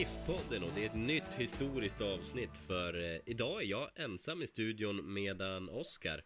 [0.00, 4.46] GIF-podden och det är ett nytt historiskt avsnitt för eh, idag är jag ensam i
[4.46, 6.22] studion medan Oskar,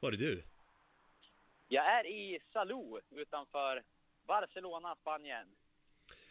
[0.00, 0.42] var är du?
[1.68, 3.82] Jag är i Salou utanför
[4.26, 5.46] Barcelona, Spanien.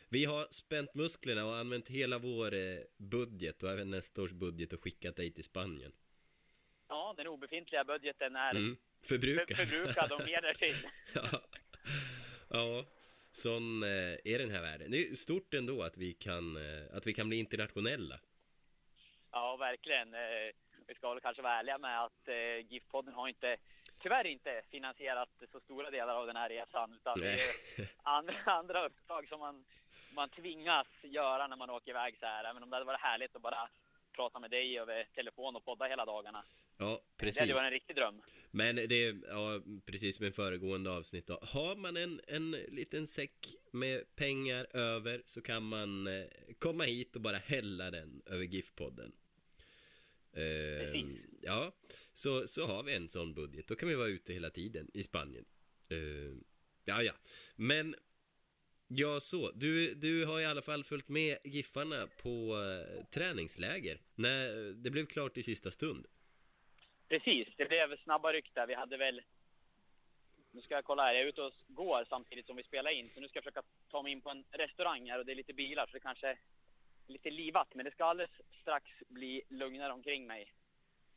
[0.09, 4.73] Vi har spänt musklerna och använt hela vår eh, budget och även nästa års budget
[4.73, 5.92] och skickat dig till Spanien.
[6.88, 8.78] Ja, den obefintliga budgeten är Mm.
[9.02, 9.58] för, Förbrukad.
[9.58, 10.88] förbrukad och mer därtill.
[11.14, 11.30] ja.
[12.50, 12.86] ja,
[13.36, 13.89] sån eh,
[14.34, 14.92] är den här världen.
[14.92, 18.20] Det är stort ändå att vi kan, eh, att vi kan bli internationella.
[19.31, 20.14] Ja, verkligen.
[20.14, 20.52] Eh,
[20.88, 22.28] Vi ska väl kanske vara ärliga med att
[22.70, 23.58] GIF-podden har inte,
[24.00, 26.94] tyvärr inte finansierat så stora delar av den här resan.
[26.94, 27.39] Utan det är
[28.04, 29.66] andra, andra uppdrag som man,
[30.14, 32.44] man tvingas göra när man åker iväg så här.
[32.44, 33.70] Även om det hade varit härligt att bara
[34.14, 36.45] prata med dig över telefon och podda hela dagarna.
[36.78, 37.39] Ja, Det precis.
[37.39, 38.22] hade varit en riktig dröm.
[38.52, 41.39] Men det är, ja, precis som i föregående avsnitt då.
[41.42, 46.25] Har man en, en liten säck med pengar över så kan man eh,
[46.59, 49.11] komma hit och bara hälla den över GIF-podden.
[50.33, 51.17] Eh, Precis.
[51.42, 51.72] ja,
[52.14, 53.67] så, så har vi en sån budget.
[53.67, 55.45] Då kan vi vara ute hela tiden i Spanien.
[55.89, 56.38] Eh,
[56.86, 57.14] ja, ja.
[57.55, 57.95] Men,
[58.95, 59.52] ja så.
[59.52, 63.97] Du, du har i alla fall följt med Giffarna på eh, träningsläger.
[64.16, 66.05] När det blev klart i sista stund.
[67.09, 68.67] Precis, det blev snabba ryck där.
[68.67, 69.21] Vi hade väl...
[70.52, 73.09] Nu ska jag kolla här, jag är ute och går samtidigt som vi spelar in.
[73.14, 75.36] Så nu ska jag försöka ta mig in på en restaurang här och det är
[75.36, 76.39] lite bilar så det kanske är
[77.08, 77.67] lite livat.
[77.76, 80.53] Men det ska alldeles strax bli lugnare omkring mig.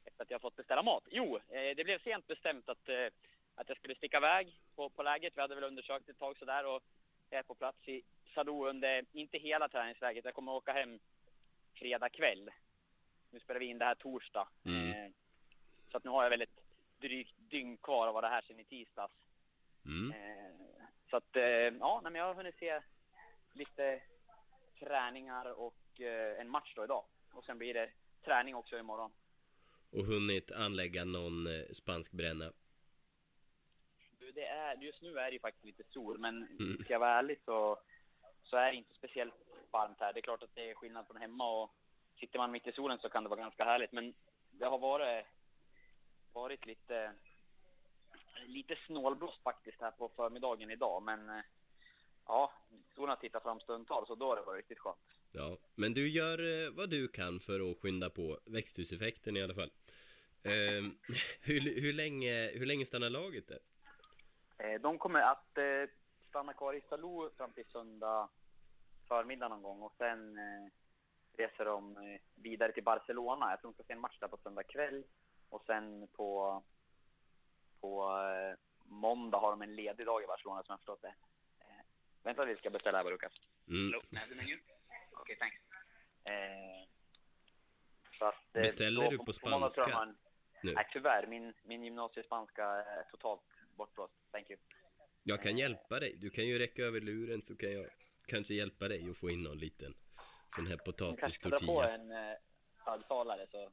[0.05, 1.05] Efter att jag fått beställa mat.
[1.11, 3.07] Jo, eh, det blev sent bestämt att, eh,
[3.55, 5.33] att jag skulle sticka iväg på, på läget.
[5.37, 6.83] Vi hade väl undersökt ett tag sådär och
[7.31, 8.03] jag är på plats i
[8.35, 10.25] Sadou under, inte hela träningsläget.
[10.25, 10.99] Jag kommer åka hem
[11.75, 12.51] fredag kväll.
[13.31, 14.49] Nu spelar vi in det här torsdag.
[14.65, 14.91] Mm.
[14.91, 15.13] Eh,
[15.91, 16.61] så att nu har jag väl ett
[17.01, 19.15] drygt dygn kvar att vara här sedan i tisdags.
[19.85, 20.13] Mm.
[20.13, 20.51] Eh,
[21.11, 21.43] så att, eh,
[21.81, 22.81] ja, men jag har hunnit se
[23.53, 24.03] lite
[24.79, 26.01] träningar och
[26.39, 27.05] en match då idag.
[27.33, 27.91] Och sen blir det
[28.25, 29.11] träning också imorgon.
[29.91, 32.53] Och hunnit anlägga någon spansk bränna.
[34.27, 36.85] Du, Det är, just nu är det ju faktiskt lite sol, men Mm.
[36.85, 37.79] ska jag vara ärlig så,
[38.43, 39.35] så är det inte speciellt
[39.71, 40.13] varmt här.
[40.13, 41.71] Det är klart att det är skillnad från hemma och
[42.21, 43.93] sitter man mitt i solen så kan det vara ganska härligt.
[43.93, 44.15] Men
[44.51, 45.27] det har varit,
[46.33, 47.13] varit lite,
[48.47, 51.03] lite snålblåst faktiskt här på förmiddagen idag.
[51.03, 51.43] Men
[52.27, 52.53] ja,
[52.95, 54.99] solen har tittat fram stundtals och då har det varit riktigt skönt.
[55.33, 59.55] Ja, men du gör eh, vad du kan för att skynda på växthuseffekten i alla
[59.55, 59.71] fall.
[60.43, 60.53] Eh,
[61.41, 63.59] hur, hur, länge, hur länge stannar laget där?
[64.59, 65.91] Eh, De kommer att eh,
[66.29, 68.29] stanna kvar i Salou fram till söndag
[69.09, 70.69] förmiddag någon gång och sen eh,
[71.33, 73.51] reser de eh, vidare till Barcelona.
[73.51, 75.05] Jag tror de ska se en match där på söndag kväll
[75.49, 76.63] och sen på,
[77.81, 81.15] på eh, måndag har de en ledig dag i Barcelona som jag förstått det.
[81.61, 81.85] Eh,
[82.23, 83.33] Vänta, vi ska beställa här bara Lukas.
[83.69, 84.01] Mm.
[84.37, 84.59] Menu?
[85.21, 85.57] Okay, thanks.
[86.25, 86.89] Eh,
[88.19, 90.17] så att, Beställer då du på- på på måndag tror jag spanska man-
[90.63, 90.73] nu?
[90.75, 91.27] Nej, tyvärr.
[91.27, 93.43] Min, min gymnasiespanska är totalt
[93.77, 94.15] bortblåst.
[94.33, 94.59] Thank you.
[95.23, 96.17] Jag kan hjälpa dig.
[96.17, 97.87] Du kan ju räcka över luren så kan jag
[98.27, 99.95] kanske hjälpa dig att få in någon liten
[100.49, 101.95] sån här Vi kanske ska dra på potatis-tortilla.
[101.95, 102.37] en eh,
[102.79, 103.71] högtalare så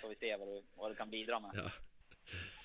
[0.00, 1.50] får vi se vad du, vad du kan bidra med.
[1.54, 1.70] Ja.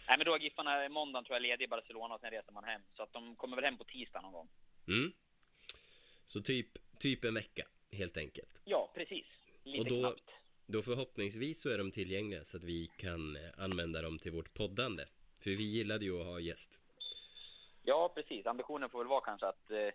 [0.08, 2.64] Nej men då är Giffarna måndagen tror jag ledig i Barcelona och sen reser man
[2.64, 2.82] hem.
[2.94, 4.50] Så att de kommer väl hem på tisdag någon gång.
[4.88, 5.12] Mm.
[6.26, 6.68] Så typ,
[7.00, 8.62] typ en vecka, helt enkelt.
[8.66, 9.26] Ja, precis.
[9.64, 10.32] Lite Och då- knappt.
[10.70, 14.54] Då förhoppningsvis så är de tillgängliga så att vi kan eh, använda dem till vårt
[14.54, 15.06] poddande.
[15.48, 16.82] För vi gillade ju att ha gäst.
[17.84, 18.46] Ja, precis.
[18.46, 19.90] Ambitionen får väl vara kanske att eh,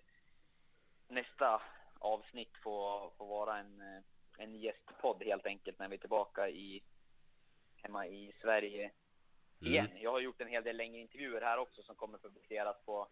[1.08, 1.62] nästa
[1.98, 4.02] avsnitt får, får vara en, eh,
[4.38, 6.82] en gästpodd helt enkelt när vi är tillbaka i
[7.76, 8.90] hemma i Sverige
[9.60, 9.72] Mm.
[9.72, 9.88] igen.
[10.00, 13.08] Jag har gjort en hel del längre intervjuer här också som kommer publiceras på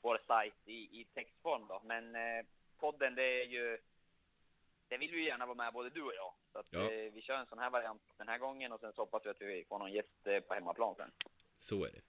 [0.00, 1.80] vår sajt i, i textform då.
[1.84, 2.46] Men eh,
[2.78, 3.78] podden det är ju,
[4.88, 6.34] det vill vi ju gärna vara med både du och jag.
[6.52, 6.80] Så att, Ja.
[6.92, 9.30] eh, vi kör en sån här variant den här gången och sen så hoppas vi
[9.30, 11.10] att vi får någon gäst eh, på hemmaplan sen.
[11.62, 12.02] Så är det.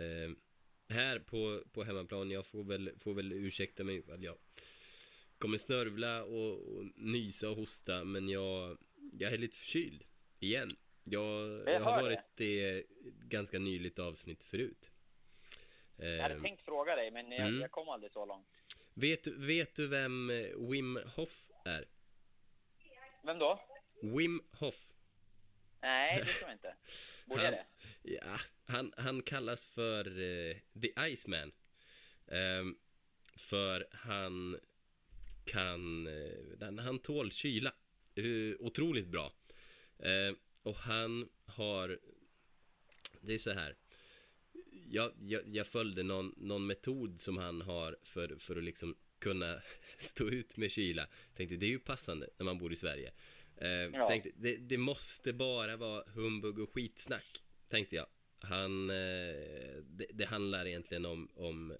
[0.00, 0.30] Eh,
[0.88, 4.36] här på, på hemmaplan, jag får väl, får väl ursäkta mig ifall jag
[5.38, 8.78] kommer snörvla och, och nysa och hosta, men jag,
[9.12, 10.04] jag är lite förkyld
[10.40, 10.76] igen.
[11.04, 14.90] Jag, Jag jag har varit det ganska nyligt avsnitt förut.
[15.96, 17.60] Jag hade Eh, tänkt fråga dig, men jag, Mm.
[17.60, 18.46] jag kom aldrig så långt.
[18.94, 21.84] vet, vet du vem eh, Wim Hof är?
[23.24, 23.60] Vem då?
[24.02, 24.86] Wim Hof.
[25.80, 26.76] Nej, det tror jag inte.
[27.26, 27.66] Borde jag det?
[28.06, 31.52] Ja, han, han kallas för eh, The Iceman.
[32.28, 32.76] Ehm,
[33.36, 34.58] för han
[35.44, 37.72] kan, eh, han, tål kyla.
[38.18, 39.32] Uh, otroligt bra.
[39.98, 41.98] Eh, och han har,
[43.20, 43.76] det är så här.
[44.88, 49.62] Jag, jag, jag följde någon, någon metod som han har för, för att liksom kunna
[49.98, 51.08] stå ut med kyla.
[51.34, 53.12] Tänkte det är ju passande när man bor i Sverige.
[53.56, 54.08] Eh, Ja.
[54.08, 57.42] Tänkte det, det måste bara vara humbug och skitsnack.
[57.68, 58.06] Tänkte jag.
[58.38, 58.96] Han, eh,
[59.86, 61.76] det, det handlar egentligen om, om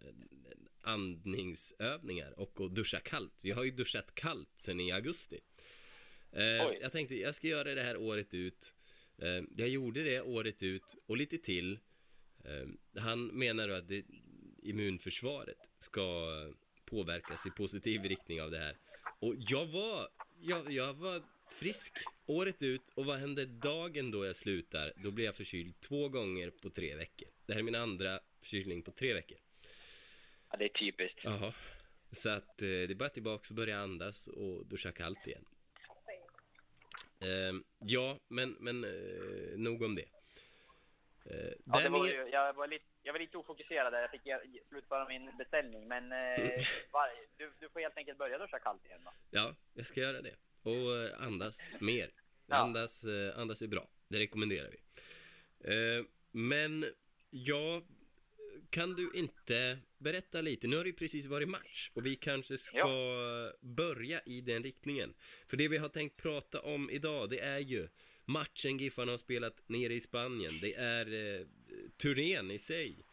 [0.81, 3.45] andningsövningar och att duscha kallt.
[3.45, 5.41] Jag har ju duschat kallt sen i augusti.
[6.33, 6.79] Eh, Oj.
[6.83, 8.75] jag tänkte jag ska göra det här året ut.
[9.19, 11.79] Eh, jag gjorde det året ut och lite till.
[12.99, 14.05] Han menar då att det,
[14.63, 16.29] immunförsvaret ska
[16.85, 18.77] påverkas i positiv riktning av det här.
[19.21, 20.09] Och jag var,
[20.41, 24.93] jag, jag var frisk året ut och vad händer dagen då jag slutar?
[24.97, 27.29] Då blir jag förkyld två gånger på tre veckor.
[27.47, 29.39] Det här är min andra förkylning på tre veckor.
[30.51, 31.21] Ja, det är typiskt.
[31.25, 31.53] Jaha.
[32.13, 35.45] Så att eh, det är bara tillbaka och börja andas och duscha kallt igen.
[37.21, 40.09] Eh, ja, men, men eh, nog om det.
[41.31, 44.01] Eh, Ja, det var ju, jag, var lite, jag var lite ofokuserad där.
[44.01, 44.23] Jag fick
[44.69, 45.89] slutföra min beställning.
[45.89, 49.13] Men eh, var, du, du får helt enkelt börja duscha kallt igen då.
[49.31, 50.35] Ja, jag ska göra det.
[50.67, 52.11] Och eh, andas mer.
[52.47, 52.57] Ja.
[52.57, 53.89] Andas, eh, andas är bra.
[54.09, 54.79] Det rekommenderar vi.
[55.71, 56.85] Eh, Men
[57.31, 57.83] ja,
[58.71, 60.67] kan du inte berätta lite?
[60.67, 65.15] Nu har det ju precis varit match och vi kanske ska börja i den riktningen.
[65.47, 67.89] För det vi har tänkt prata om idag, det är ju
[68.25, 70.59] matchen Giffarna har spelat nere i Spanien.
[70.61, 71.47] Det är eh,
[71.97, 73.07] turnén i sig.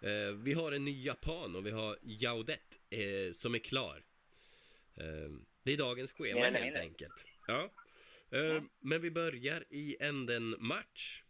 [0.00, 4.04] Eh, vi har en ny japan och vi har Jaudet eh, som är klar.
[5.70, 6.80] Det är dagens schema helt mindre.
[6.80, 7.24] enkelt.
[7.46, 7.70] Ja.
[8.32, 11.22] Eh, Men vi börjar i änden match.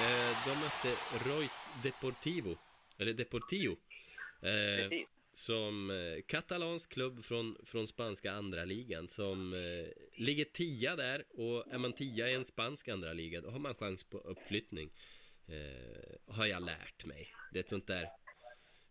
[0.00, 0.96] Eh, de mötte
[1.28, 2.58] Royce Deportivo,
[2.98, 3.72] eller Deportivo.
[4.42, 5.06] Eh, Precis.
[5.32, 5.90] som
[6.26, 9.52] katalansk klubb från, från spanska andra ligan som
[10.16, 13.74] ligger tia där och är man tia i en spansk andra liga då har man
[13.74, 14.90] chans på uppflyttning.
[16.26, 17.34] Har jag lärt mig.
[17.52, 18.08] Det är ett sånt där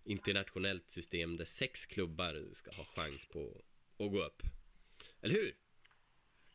[0.03, 3.39] internationellt system där sex klubbar ska ha chans på
[4.00, 4.42] att gå upp.
[5.21, 5.56] Eller hur?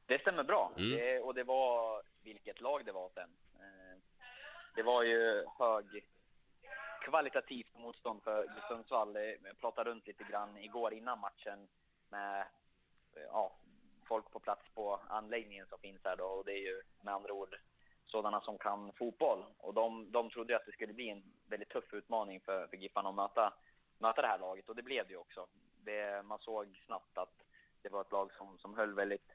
[0.07, 0.73] Det stämmer bra.
[0.79, 0.91] Mm.
[0.91, 3.31] Det, och det var vilket lag det var sen.
[3.55, 3.99] Eh,
[4.75, 6.07] Det var ju hög
[7.05, 9.17] kvalitativt motstånd för Sundsvall.
[9.17, 11.69] Eh, Jag pratade runt lite grann igår innan matchen
[12.09, 12.41] med
[13.17, 13.57] eh, ja,
[14.09, 16.25] folk på plats på anläggningen som finns här då.
[16.25, 17.57] Och det är ju med andra ord
[18.07, 19.45] sådana som kan fotboll.
[19.59, 23.09] Och de, de trodde att det skulle bli en väldigt tuff utmaning för, för Giffarna
[23.09, 23.53] att möta,
[23.99, 24.69] möta det här laget.
[24.69, 25.47] Och det blev det ju också.
[25.85, 27.43] Det, man såg snabbt att
[27.83, 29.31] det var ett lag som, som höll väldigt,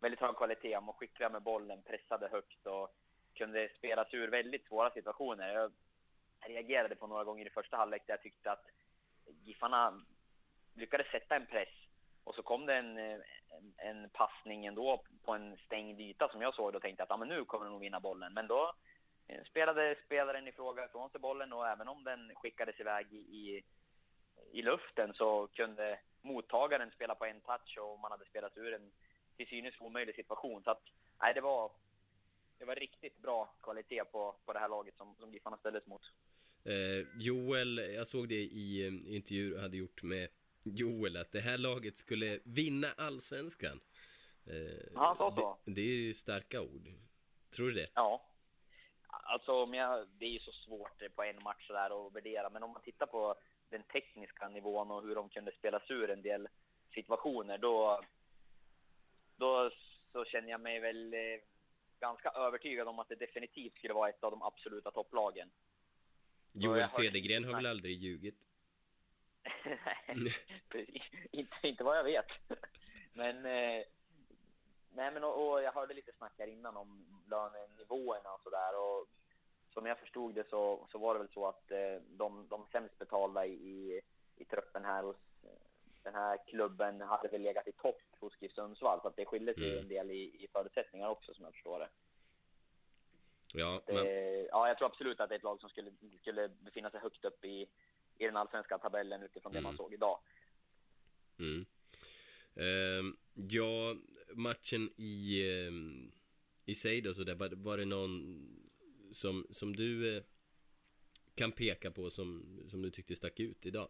[0.00, 0.74] väldigt hög kvalitet.
[0.74, 2.88] De var skickliga med bollen, pressade högt och
[3.34, 5.54] kunde spela sig ur väldigt svåra situationer.
[5.54, 5.72] Jag
[6.40, 8.66] reagerade på några gånger i första halvlek där jag tyckte att
[9.26, 10.00] Giffarna
[10.74, 11.68] lyckades sätta en press
[12.24, 13.22] och så kom det en,
[13.76, 17.28] en, passning ändå på en stängd yta som jag såg och tänkte att ah, men
[17.28, 18.34] nu kommer de nog vinna bollen.
[18.34, 18.72] Men då
[19.28, 23.16] eh, spelade spelaren i fråga ifrån sig bollen och även om den skickades iväg i,
[23.16, 23.62] i,
[24.52, 28.90] i luften så kunde mottagaren spela på en touch och man hade spelat ur en
[29.36, 30.62] till synes omöjlig situation.
[30.62, 30.82] Så att,
[31.22, 31.72] nej, det var,
[32.58, 36.02] det var riktigt bra kvalitet på, på det här laget som, som Giffarna ställdes mot.
[36.64, 40.28] Eh, Joel, jag såg det i intervjuer intervju hade gjort med
[40.64, 43.80] Joel att det här laget skulle vinna allsvenskan.
[44.46, 45.58] Eh, han sa så.
[45.64, 46.88] Det, det är ju starka ord.
[47.56, 47.88] Tror du det?
[47.94, 48.26] Ja.
[49.06, 52.62] Alltså, om jag, det är ju så svårt på en match där att värdera, men
[52.62, 53.34] om man tittar på
[53.70, 56.48] den tekniska nivån och hur de kunde spela sig ur en del
[56.94, 58.00] situationer, då,
[59.36, 59.70] då
[60.12, 61.20] så känner jag mig väl eh,
[62.00, 65.50] ganska övertygad om att det definitivt skulle vara ett av de absoluta topplagen.
[66.52, 68.49] Joel Cedergren har väl aldrig ljugit?
[70.14, 70.36] Nej,
[70.68, 71.02] precis.
[71.30, 72.26] inte, inte vad jag vet.
[73.12, 73.84] Men, eh,
[74.92, 78.78] nej, men och, och jag hörde lite snack här innan om lönenivåerna och sådär.
[78.78, 79.06] Och
[79.74, 82.98] som jag förstod det så, så var det väl så att eh, de, de sämst
[82.98, 84.00] betalda i, i,
[84.36, 85.50] i truppen här hos eh,
[86.02, 89.00] den här klubben hade väl legat i topp hos GIF Sundsvall.
[89.00, 89.78] Så att det skiljer sig Mm.
[89.78, 91.88] en del i, i förutsättningar också som jag förstår det.
[93.54, 94.06] Ja, Det, man,
[94.50, 95.90] ja, jag tror absolut att det är ett lag som skulle,
[96.20, 97.68] skulle befinna sig högt upp i,
[98.20, 99.76] i den allsvenska tabellen utifrån det man Mm.
[99.76, 100.18] såg idag.
[101.38, 101.66] Mm.
[102.56, 103.96] Ehm, ja,
[104.34, 106.12] matchen i, ehm,
[106.66, 108.46] i sig då, så där, var, var det någon
[109.12, 110.22] som, som du eh,
[111.34, 113.88] kan peka på som, som du tyckte stack ut idag?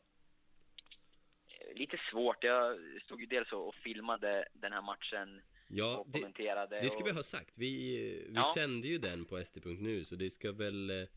[1.48, 2.44] Eh, Lite svårt.
[2.44, 6.80] Jag stod ju dels och filmade den här matchen Ja, och det, kommenterade.
[6.80, 7.06] det ska och...
[7.06, 7.58] vi ha sagt.
[7.58, 7.96] Vi,
[8.28, 8.52] vi Ja.
[8.54, 11.08] sände ju den på st.nu, så det ska väl...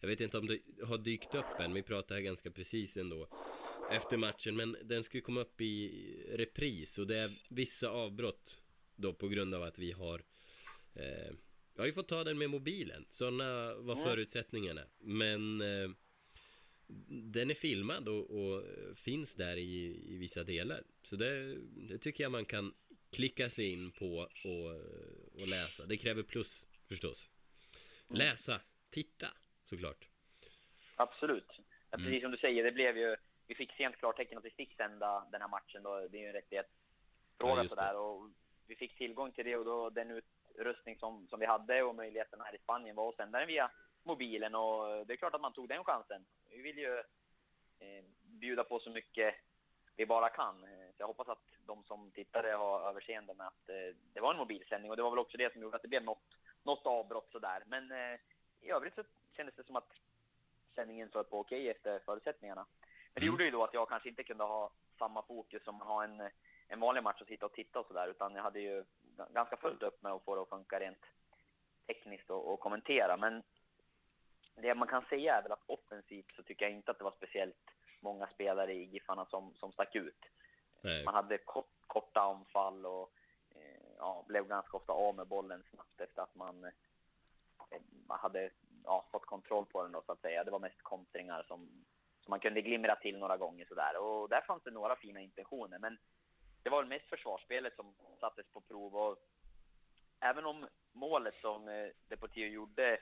[0.00, 3.28] Jag vet inte om det har dykt upp än, vi pratar här ganska precis ändå
[3.90, 5.90] efter matchen, men den ska ju komma upp i
[6.30, 8.58] repris och det är vissa avbrott
[8.96, 10.22] då på grund av att vi har
[10.94, 11.32] eh,
[11.74, 14.08] Jag har ju fått ta den med mobilen, sådana var Mm.
[14.08, 14.84] förutsättningarna.
[14.98, 15.90] Men eh,
[17.32, 18.64] Den är filmad och, och
[18.96, 20.82] finns där i, i vissa delar.
[21.02, 21.56] Så det,
[21.88, 22.74] det tycker jag man kan
[23.10, 24.80] klicka sig in på och,
[25.40, 25.86] och läsa.
[25.86, 27.28] Det kräver plus förstås.
[28.14, 29.28] Läsa, titta
[29.68, 30.08] såklart
[30.96, 31.46] Absolut.
[31.90, 32.06] Ja, Mm.
[32.06, 33.16] precis som du säger, det blev ju...
[33.46, 35.82] Vi fick sent klartecken att vi fick sända den här matchen.
[35.82, 36.08] Då.
[36.08, 37.96] Det är ju en Ja, rättighetsfråga det här.
[37.96, 38.30] Och
[38.66, 42.40] vi fick tillgång till det och då den utrustning som, som vi hade och möjligheten
[42.40, 43.70] här i Spanien var att sända den via
[44.02, 44.54] mobilen.
[44.54, 46.26] Och det är klart att man tog den chansen.
[46.50, 46.98] Vi vill ju
[47.78, 49.34] eh, bjuda på så mycket
[49.96, 50.64] vi bara kan.
[50.64, 54.30] Eh, Så jag hoppas att de som tittade har överseende med att eh, det var
[54.32, 54.90] en mobilsändning.
[54.90, 57.62] Och det var väl också det som gjorde att det blev något, något avbrott sådär.
[57.66, 58.20] Men eh,
[58.60, 59.04] i övrigt så
[59.38, 59.92] kändes det som att
[60.74, 62.66] sändningen flöt på okej efter förutsättningarna.
[63.14, 63.32] Men det Mm.
[63.32, 66.30] gjorde ju då att jag kanske inte kunde ha samma fokus som man har en,
[66.68, 68.08] en vanlig match och sitta och titta och sådär.
[68.08, 68.84] Utan jag hade ju
[69.30, 71.04] ganska fullt upp med att få det att funka rent
[71.86, 73.16] tekniskt och, och kommentera.
[73.16, 73.42] Men
[74.54, 77.14] det man kan säga är väl att offensivt så tycker jag inte att det var
[77.16, 80.24] speciellt många spelare i Giffarna som, som stack ut.
[80.80, 81.04] Nej.
[81.04, 83.12] Man hade kort, korta anfall och
[83.54, 88.50] eh, ja, blev ganska ofta av med bollen snabbt efter att man, eh, man hade
[88.88, 90.44] ja, fått kontroll på den då så att säga.
[90.44, 91.58] Det var mest kontringar som,
[92.20, 93.96] som man kunde glimra till några gånger sådär.
[94.02, 95.78] Och där fanns det några fina intentioner.
[95.78, 95.98] Men
[96.62, 98.96] det var väl mest försvarsspelet som sattes på prov.
[98.96, 99.16] Och
[100.20, 102.98] även om målet som eh, Deportivo gjorde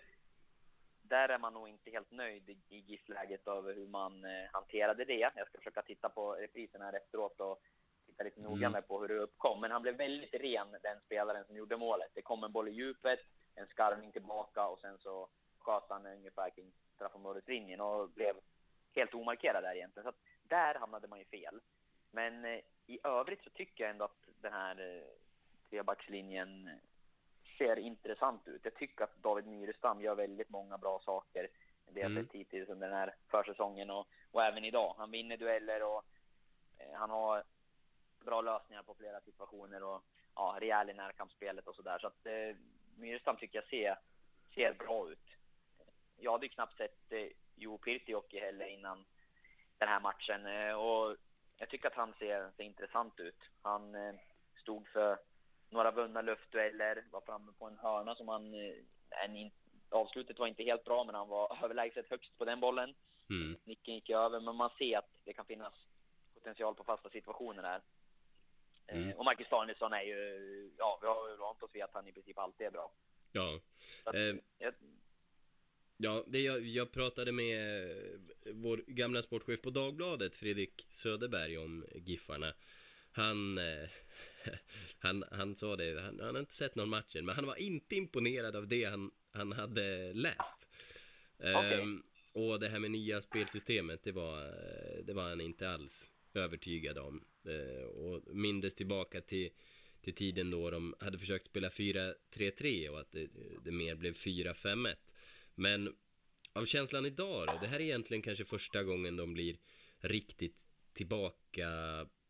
[1.02, 5.04] där är man nog inte helt nöjd i- i GIF-läget över hur man eh, hanterade
[5.04, 5.14] det.
[5.34, 7.60] Jag ska försöka titta på reprisen här efteråt och
[8.06, 8.72] titta lite noga Mm.
[8.72, 9.60] med på hur det uppkom.
[9.60, 12.10] Men han blev väldigt ren, den spelaren som gjorde målet.
[12.14, 13.20] Det kom en boll i djupet,
[13.54, 15.28] en skarvning tillbaka och sen så
[15.88, 18.36] han ungefär kring straffområdeslinjen och blev
[18.94, 20.04] helt omarkerad där egentligen.
[20.04, 21.60] Så att där hamnade man ju fel.
[22.10, 25.04] Men eh, i övrigt så tycker jag ändå att den här eh,
[25.70, 26.70] trebackslinjen
[27.58, 28.64] ser intressant ut.
[28.64, 31.48] Jag tycker att David Myrestam gör väldigt många bra saker.
[31.90, 32.24] Det jag Mm.
[32.26, 34.94] sett hittills under den här försäsongen och, och även idag.
[34.98, 36.04] Han vinner dueller och
[36.78, 37.44] eh, han har
[38.24, 40.02] bra lösningar på flera situationer och
[40.34, 41.98] ja, rejäl i närkampsspelet och sådär.
[41.98, 42.56] Så att eh,
[42.96, 43.98] Myrestam tycker jag ser,
[44.54, 45.25] ser bra ut.
[46.18, 49.04] Jag hade ju knappt sett eh, Jo Pirtioki heller innan
[49.78, 51.16] den här matchen eh, och
[51.58, 53.38] jag tycker att han ser, ser intressant ut.
[53.62, 54.14] Han eh,
[54.62, 55.18] stod för
[55.70, 58.54] några vunna luftdueller, var framme på en hörna som han...
[58.54, 58.74] eh,
[59.24, 59.50] En
[59.90, 62.94] avslutet var inte helt bra, men han var överlägset högst på den bollen.
[63.30, 63.58] Mm.
[63.64, 65.74] Nicken gick över, men man ser att det kan finnas
[66.34, 67.80] potential på fasta situationer där.
[68.88, 69.10] Mm.
[69.10, 70.20] Eh, och Marcus Danielsson är ju...
[70.78, 72.90] Ja, vi har ju vant oss vid att han i princip alltid är bra.
[73.32, 73.60] Ja,
[74.04, 74.74] att, Eh, jag,
[75.96, 77.96] Ja, det jag, jag pratade med eh,
[78.52, 82.54] vår gamla sportchef på Dagbladet, Fredrik Söderberg, om Giffarna.
[83.12, 83.88] Han, eh,
[84.98, 87.56] han, han sa det, han, han har inte sett någon match än, men han var
[87.56, 90.68] inte imponerad av det han, han hade läst.
[91.38, 91.80] Okej.
[91.80, 96.12] Ehm, och det här med nya spelsystemet, det var, eh, det var han inte alls
[96.34, 97.24] övertygad om.
[97.46, 99.50] Eh, och mindes tillbaka till,
[100.00, 103.28] till tiden då de hade försökt spela 4-3-3 och att det,
[103.64, 104.94] det mer blev 4-5-1.
[105.56, 105.96] Men
[106.52, 109.56] av känslan idag då, det här är egentligen kanske första gången de blir
[109.98, 111.68] riktigt tillbaka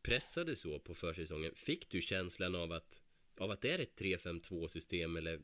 [0.03, 1.55] pressade så på försäsongen.
[1.55, 3.01] Fick du känslan av att,
[3.41, 5.41] av att det är ett 3-5-2 system eller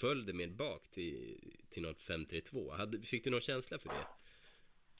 [0.00, 2.76] föll det mer bak till, till något 5-3-2?
[2.76, 4.06] Hade, fick du någon känsla för det?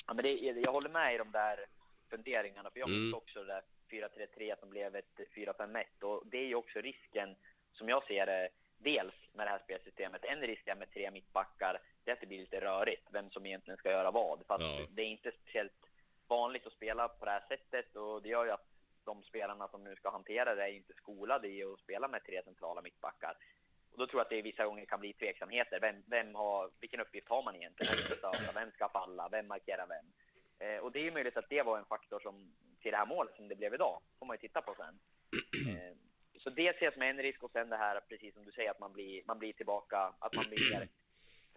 [0.07, 1.67] ja, men det, jag håller med i de där
[2.11, 3.03] funderingarna, för jag Mm.
[3.03, 5.85] minns också det där 4-3-3 som blev ett 4-5-1.
[6.03, 7.37] Och det är ju också risken,
[7.73, 8.49] som jag ser det,
[8.79, 10.25] dels med det här spelsystemet.
[10.25, 13.79] En risk är med tre mittbackar, det att det blir lite rörigt, vem som egentligen
[13.79, 14.47] ska göra vad.
[14.47, 14.87] Fast Ja.
[14.91, 15.73] det är inte speciellt
[16.29, 18.67] vanligt att spela på det här sättet och det gör ju att
[19.05, 22.43] de spelarna som nu ska hantera det är inte skolade i att spela med tre
[22.45, 23.37] centrala mittbackar.
[23.93, 25.81] Och då tror jag att det vissa gånger kan bli tveksamheter.
[25.81, 27.93] Vem, vem har, vilken uppgift har man egentligen?
[27.93, 28.53] Vem ska starta?
[28.61, 29.29] Vem ska falla?
[29.29, 30.07] Vem markerar vem?
[30.59, 33.07] Eh, och det är ju möjligt att det var en faktor som, till det här
[33.07, 34.01] målet som det blev idag.
[34.19, 34.99] får man ju titta på sen.
[35.69, 35.95] Eh,
[36.39, 38.79] så det ses som en risk och sen det här, precis som du säger, att
[38.79, 40.89] man blir, man blir tillbaka, att man blir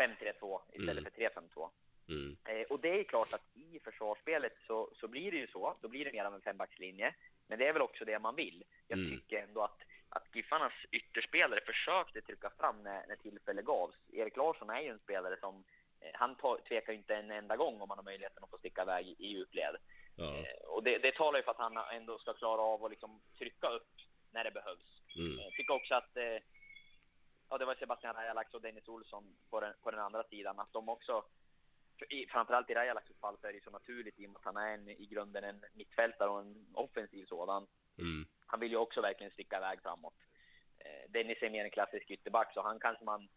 [0.07, 1.03] 5-3-2 istället Mm.
[1.03, 1.69] för 3-5-2.
[2.09, 2.37] Mm.
[2.45, 5.77] Eh, och det är klart att i försvarsspelet så, så blir det ju så.
[5.81, 7.13] Då blir det mer av en fembackslinje.
[7.47, 8.63] Men det är väl också det man vill.
[8.87, 9.11] Jag Mm.
[9.11, 9.79] tycker ändå att,
[10.09, 13.95] att Giffarnas ytterspelare försökte trycka fram när, när tillfälle gavs.
[14.13, 15.63] Erik Larsson är ju en spelare som
[16.01, 18.81] eh, han tar, tvekar inte en enda gång om han har möjligheten att få sticka
[18.81, 19.75] iväg i djupled.
[20.15, 20.35] Ja.
[20.37, 23.21] Eh, och det, det talar ju för att han ändå ska klara av att liksom
[23.37, 23.89] trycka upp
[24.31, 25.01] när det behövs.
[25.15, 25.39] Mm.
[25.39, 26.37] Jag tycker också att eh,
[27.51, 30.73] ja, det var Sebastian Rajalax och Dennis Olsson på den, på den andra sidan, att
[30.73, 31.23] de också
[32.09, 34.57] i, framförallt i Rajalaxs fall så är det så naturligt i och med att han
[34.57, 37.67] är en, i grunden en mittfältare och en offensiv sådan.
[37.97, 38.25] Mm.
[38.45, 40.13] Han vill ju också verkligen sticka iväg framåt.
[40.77, 43.29] Eh, Dennis är mer en klassisk ytterback så han kanske man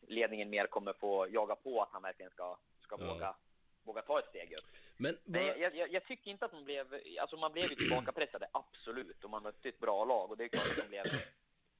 [0.00, 3.06] ledningen mer kommer få jaga på att han verkligen ska, ska Ja.
[3.06, 3.36] våga,
[3.82, 4.66] våga ta ett steg upp.
[4.96, 5.42] Men vad...
[5.42, 9.30] jag, jag, jag tycker inte att man blev, alltså man blev ju tillbakapressade, absolut, och
[9.30, 11.04] man mötte ett bra lag och det är klart att man blev,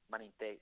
[0.07, 0.57] man inte,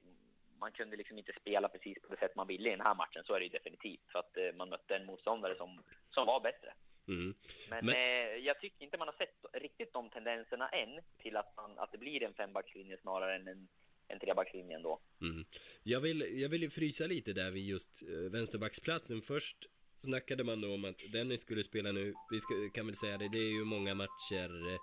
[0.60, 3.24] man kunde liksom inte spela precis på det sätt man ville i den här matchen,
[3.26, 6.40] så är det ju definitivt, för att eh, man mötte en motståndare som, som var
[6.40, 6.74] bättre.
[7.08, 7.34] Mm.
[7.70, 11.54] Men, Men- Eh, jag tycker inte man har sett riktigt de tendenserna än till att,
[11.58, 13.68] man, att det blir en fembackslinje snarare än en,
[14.08, 15.00] en trebackslinje ändå.
[15.22, 15.46] Mm.
[15.84, 19.22] Jag, vill, jag vill frysa lite där vid just eh, vänsterbacksplatsen.
[19.22, 19.58] Först
[20.02, 22.14] snackade man då om att Dennis skulle spela nu.
[22.32, 24.80] Vi ska, kan väl säga det, det är ju många matcher eh,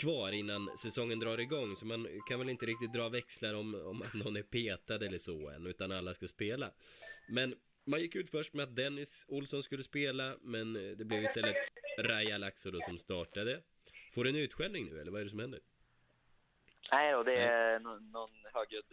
[0.00, 1.76] kvar innan säsongen drar igång.
[1.76, 5.18] Så man kan väl inte riktigt dra växlar om, om att någon är petad eller
[5.18, 6.70] så än, utan alla ska spela.
[7.28, 7.54] Men
[7.84, 11.56] man gick ut först med att Dennis Olsson skulle spela, men eh, det blev istället
[11.98, 13.60] Raja Laxo då som startade.
[14.14, 15.60] Får du en utskällning nu, eller vad är det som händer?
[16.92, 18.84] Nej, och det är någon, någon högljudd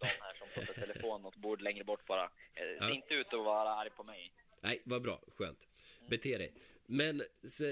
[0.00, 2.24] dam här som pratar telefon något bord längre bort bara.
[2.24, 2.90] Eh, Ja.
[2.94, 4.32] Inte ut att vara arg på mig.
[4.60, 5.68] Nej, vad bra, skönt.
[6.08, 6.52] Bete dig.
[6.86, 7.66] Men, se,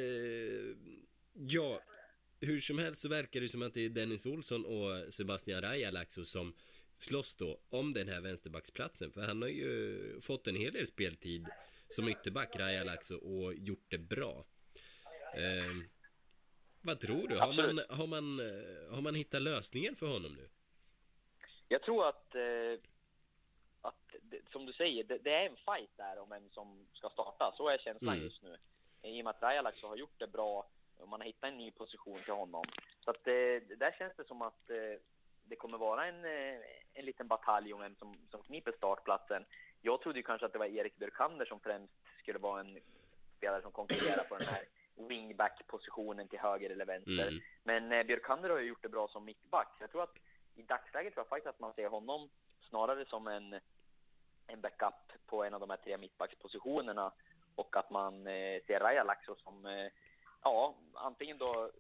[1.33, 1.81] ja,
[2.43, 6.25] hur som helst så verkar det som att det är Dennis Olsson och Sebastian Rajalaxo
[6.25, 6.55] som
[6.99, 9.13] slåss då om den här vänsterbacksplatsen.
[9.13, 11.47] För han har ju fått en hel del speltid
[11.89, 14.45] som ytterback, Rajalaxo, och gjort det bra.
[15.35, 15.73] Eh,
[16.83, 17.39] vad tror du?
[17.39, 20.49] Har man, har, man, eh, har man hittat lösningen för honom nu?
[21.69, 22.81] Jag tror att, eh,
[23.81, 24.15] att
[24.53, 27.55] som du säger, det, det är en fight där om vem som ska starta.
[27.57, 28.25] Så är känslan Mm.
[28.25, 28.57] just nu.
[29.03, 30.71] I och med att Rajalax har gjort det bra
[31.09, 32.65] man har hittat en ny position till honom.
[33.01, 35.01] Så att eh, där känns det som att eh,
[35.45, 36.61] det kommer vara en, eh,
[36.95, 39.45] en liten batalj om vem som, som kniper startplatsen.
[39.81, 42.79] Jag trodde ju kanske att det var Erik Björkander som främst skulle vara en
[43.37, 44.65] spelare som konkurrerar på den här
[45.09, 47.29] wingback-positionen till höger eller vänster.
[47.29, 47.41] Mm.
[47.63, 49.77] Men eh, Björkander har ju gjort det bra som mittback.
[49.81, 50.17] Jag tror att
[50.55, 52.29] i dagsläget tror jag faktiskt att man ser honom
[52.69, 53.61] snarare som en,
[54.47, 57.13] en backup på en av de här tre mittbackspositionerna
[57.55, 59.87] och att man eh, ser Raja Laxo som, eh,
[60.43, 61.71] ja, antingen då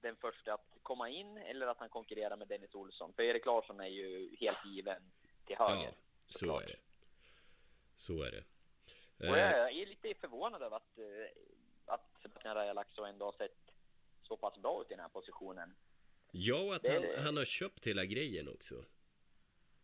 [0.00, 3.12] den första att komma in eller att han konkurrerar med Dennis Olsson.
[3.12, 5.02] För Erik Larsson är ju helt given
[5.46, 5.82] till höger.
[5.84, 5.92] Ja,
[6.28, 6.62] så såklart.
[6.62, 6.76] är det.
[7.96, 8.44] Så är det.
[9.18, 11.04] Och Eh, jag är lite förvånad över att, eh,
[11.86, 13.56] att Sebastian Rajalaxo ändå har sett
[14.22, 15.74] så pass bra ut i den här positionen.
[16.32, 18.84] Ja, och att Det- han, han har köpt hela grejen också.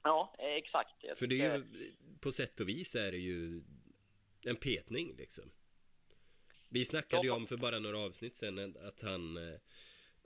[0.03, 0.95] Ja, eh, exakt.
[1.01, 3.63] Jag För det är ju, på sätt och vis är det ju
[4.43, 5.51] en petning liksom.
[6.73, 9.59] Vi snackade ju om för bara några avsnitt sen att han, eh,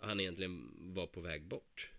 [0.01, 1.91] han egentligen var på väg bort.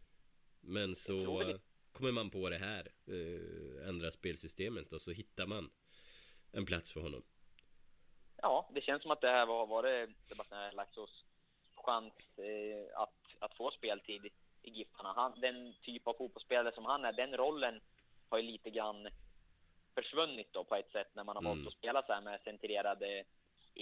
[0.61, 1.57] Men så eh,
[1.91, 5.69] kommer man på det här, eh, ändra spelsystemet och så hittar man
[6.51, 7.23] en plats för honom.
[8.41, 11.25] Ja, det känns som att det här var, var det Sebastian Laxos
[11.75, 14.29] chans eh, att, att få speltid i,
[14.61, 15.13] i Giffarna.
[15.13, 17.81] Han, den typ av fotbollsspelare som han är, den rollen
[18.29, 19.07] har ju lite grann
[19.95, 21.57] försvunnit då på ett sätt när man har Mm.
[21.57, 23.25] valt att spela så här med centrerade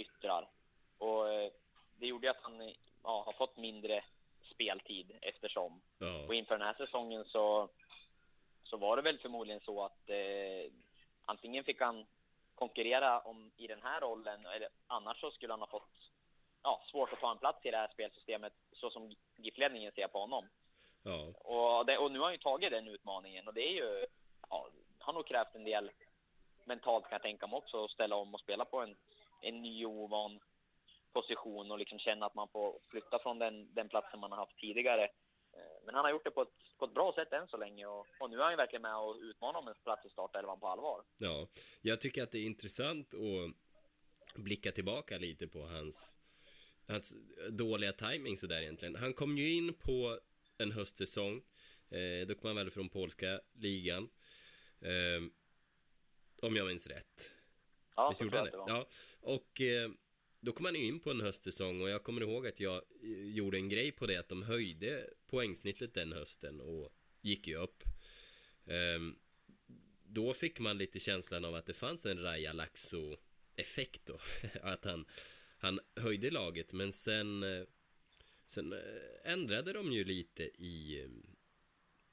[0.00, 0.48] yttrar.
[0.98, 1.50] Och eh,
[1.96, 4.04] det gjorde att han ja, har fått mindre
[4.42, 5.82] speltid eftersom.
[5.98, 7.68] Ja, Och inför den här säsongen så,
[8.62, 10.72] så var det väl förmodligen så att eh,
[11.24, 12.06] antingen fick han
[12.54, 16.10] konkurrera om, i den här rollen eller annars så skulle han ha fått
[16.62, 20.20] ja, svårt att ta en plats i det här spelsystemet så som GIF-ledningen ser på
[20.20, 20.48] honom.
[21.02, 24.06] ja, Och, det, och nu har han ju tagit den utmaningen och det är ju,
[24.50, 25.90] ja, har nog krävt en del
[26.64, 28.96] mentalt kan jag tänka mig också att ställa om och spela på en,
[29.40, 30.40] en ny och ovan
[31.12, 34.58] position och liksom känna att man får flytta från den, den platsen man har haft
[34.58, 35.04] tidigare.
[35.56, 37.86] Eh, men han har gjort det på ett, på ett bra sätt än så länge
[37.86, 40.60] och, och nu är han ju verkligen med och utmanar om en plats i startelvan
[40.60, 41.02] på allvar.
[41.18, 41.48] ja.
[41.82, 46.16] Jag tycker att det är intressant att blicka tillbaka lite på hans,
[46.88, 47.14] hans
[47.50, 48.96] dåliga timing sådär egentligen.
[48.96, 50.18] Han kom ju in på
[50.58, 51.42] en höstsäsong.
[51.90, 54.08] Eh, då kom han väl från polska ligan.
[54.80, 55.22] Eh,
[56.42, 57.30] om jag minns rätt.
[57.96, 58.50] Ja, Visst gjorde han det?
[58.50, 58.64] det.
[58.66, 58.88] Ja.
[59.20, 59.90] Och eh,
[60.40, 63.30] då kom han ju in på en höstsäsong och jag kommer ihåg att jag eh,
[63.30, 67.84] gjorde en grej på det att de höjde poängsnittet den hösten och gick ju upp.
[68.66, 69.16] Ehm,
[70.02, 74.20] då fick man lite känslan av att det fanns en Raja Laxo-effekt då.
[74.62, 75.06] att han,
[75.58, 77.64] han höjde laget, men sen, eh,
[78.46, 78.78] sen eh,
[79.32, 81.08] ändrade de ju lite i,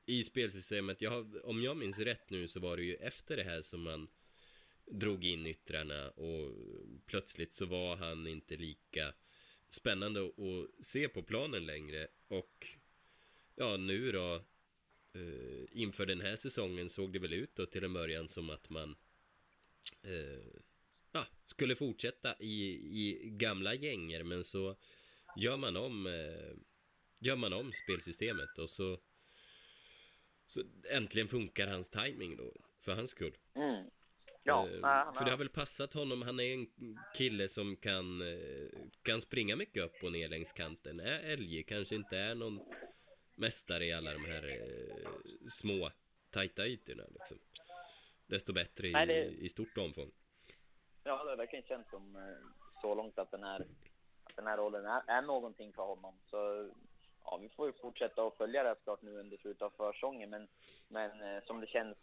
[0.06, 1.02] i spelsystemet.
[1.02, 4.08] Jag, om jag minns rätt nu så var det ju efter det här som man
[4.86, 6.52] drog in yttrarna och
[7.06, 9.13] plötsligt så var han inte lika
[9.69, 12.67] spännande att se på planen längre och
[13.56, 14.36] ja, nu då
[15.13, 18.69] eh, inför den här säsongen såg det väl ut då till en början som att
[18.69, 18.96] man
[20.04, 20.62] eh,
[21.12, 22.69] ja, skulle fortsätta i,
[23.02, 24.76] i gamla gänger men så
[25.38, 26.56] gör man om eh,
[27.19, 29.00] gör man om spelsystemet och så
[30.48, 33.38] så äntligen funkar hans timing då för hans skull.
[33.56, 33.89] Mm.
[34.44, 36.22] Ja, Eh, nej, för det har väl passat honom.
[36.22, 36.68] Han är en
[37.18, 38.68] kille som kan, eh,
[39.02, 41.00] kan springa mycket upp och ner längs kanten.
[41.00, 42.60] Är LJ kanske inte är någon
[43.36, 45.06] mästare i alla de här eh,
[45.50, 45.90] små
[46.30, 47.38] tajta ytorna liksom.
[48.28, 50.12] Desto bättre i, Nej, det- i stort omfång.
[51.04, 52.22] Ja, det verkligen känts som eh,
[52.82, 53.60] så långt att den här,
[54.24, 56.16] att den här rollen är, är någonting för honom.
[56.26, 56.70] Så
[57.24, 60.30] ja, vi får ju fortsätta att följa det såklart nu under slutet av försäsongen.
[60.30, 60.48] Men,
[60.88, 61.98] men som det känns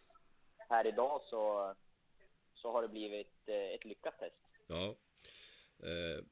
[0.69, 1.75] här idag så,
[2.61, 4.37] så har det blivit eh, ett lyckat test.
[4.67, 4.97] Ja.
[5.83, 6.25] Eh,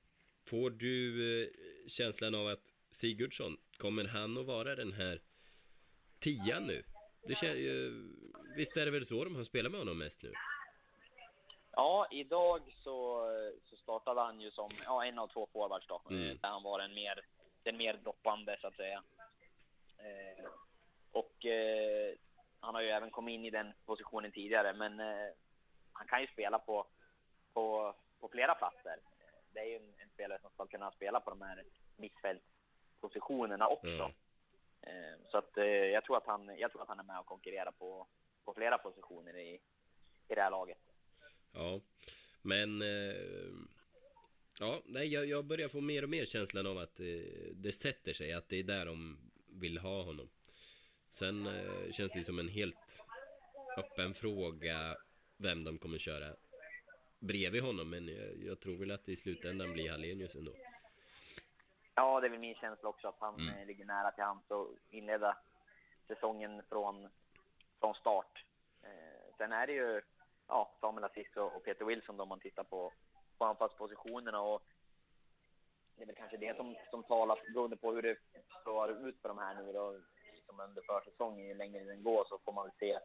[0.46, 1.48] får du eh,
[1.88, 5.22] känslan av att Sigurdsson, kommer han att vara den här
[6.20, 6.84] tian nu?
[7.22, 7.34] Det
[8.56, 10.32] visst är det väl så de har spelat med honom mest nu?
[11.72, 13.26] Ja, idag så,
[13.64, 16.02] så startade han ju som ja, en av två forwards då.
[16.10, 16.38] Mm.
[16.42, 17.20] Där han var den mer,
[17.62, 19.02] den mer droppande så att säga.
[19.98, 20.44] Eh,
[21.12, 22.14] och eh,
[22.60, 25.30] han har ju även kommit in i den positionen tidigare, men eh,
[25.98, 26.86] han kan ju spela på,
[27.52, 28.96] på, på flera platser.
[29.52, 31.64] Det är ju en, en spelare som ska kunna spela på de här
[31.96, 33.88] mittfältspositionerna också.
[33.88, 34.12] Ja.
[34.82, 37.26] Eh, så att eh, jag tror att han, jag tror att han är med och
[37.26, 38.06] konkurrerar på,
[38.44, 39.60] på flera positioner i,
[40.28, 40.78] i det här laget.
[41.52, 41.80] Ja,
[42.42, 42.82] men...
[42.82, 43.52] Eh,
[44.60, 47.00] ja, nej, jag, jag börjar få mer och mer känslan av att
[47.54, 49.18] det sätter sig, att det är där de
[49.60, 50.28] vill ha honom.
[51.08, 51.48] Sen
[51.92, 53.04] känns det som en helt
[53.76, 54.96] öppen fråga
[55.38, 56.36] vem de kommer köra
[57.18, 60.52] bredvid honom, men jag, jag tror väl att det i slutändan blir Hallenius ändå.
[61.94, 63.54] Ja, det är väl min känsla också att han Mm.
[63.58, 65.38] eh, ligger nära till hands att inleda
[66.06, 67.08] säsongen från,
[67.80, 68.44] från start.
[68.82, 70.00] Eh, sen är det ju
[70.48, 72.92] ja, Samuel och, och Peter Wilson då, om man tittar på,
[73.38, 74.62] på anfallspositionerna och
[75.96, 78.16] det är väl kanske det som, som talar beroende på hur det
[78.62, 80.00] slår ut för de här nu då,
[80.34, 81.46] liksom under försäsongen.
[81.46, 82.98] Ju längre den går så får man väl se.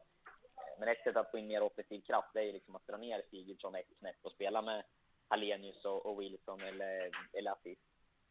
[0.57, 2.97] Eh, Men ett sätt att få in mer offensiv kraft det är liksom att dra
[2.97, 4.83] ner Sigurdsson ett snäpp och spela med
[5.27, 7.77] Hallenius och, och Wilson eller, eller Aziz.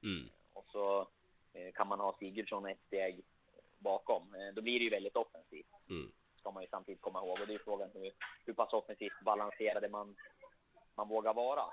[0.02, 0.28] Mm.
[0.52, 1.08] Och så
[1.52, 3.24] eh, kan man ha Sigurdsson ett steg
[3.78, 4.34] bakom.
[4.34, 5.66] Eh, Då blir det ju väldigt offensivt.
[5.88, 6.12] Mm.
[6.38, 7.40] Ska man ju samtidigt komma ihåg.
[7.40, 8.12] Och det är ju frågan hur,
[8.46, 10.16] hur pass offensivt balanserade man,
[10.94, 11.64] man vågar vara.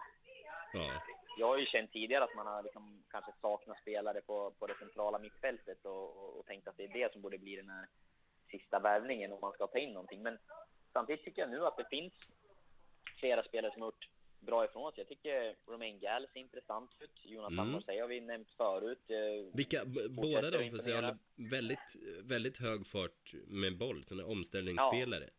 [0.74, 1.02] Ja,
[1.38, 4.78] Jag har ju känt tidigare att man har liksom kanske saknat spelare på, på det
[4.80, 7.88] centrala mittfältet och, och, och tänkt att det är det som borde bli den här
[8.52, 10.22] sista värvningen om man ska ta in någonting.
[10.22, 10.38] Men
[10.94, 12.14] samtidigt tycker jag nu att det finns
[13.20, 14.10] flera spelare som har gjort
[14.40, 15.02] bra ifrån sig.
[15.02, 17.12] Jag tycker Romain Gall ser intressant ut.
[17.24, 17.72] Jonathan Mm.
[17.72, 19.04] Morsey har vi nämnt förut.
[19.10, 20.96] Eh, vilka, båda de säga imponera.
[20.96, 21.18] håller
[21.52, 25.30] väldigt, väldigt hög fart med boll, sådana omställningsspelare.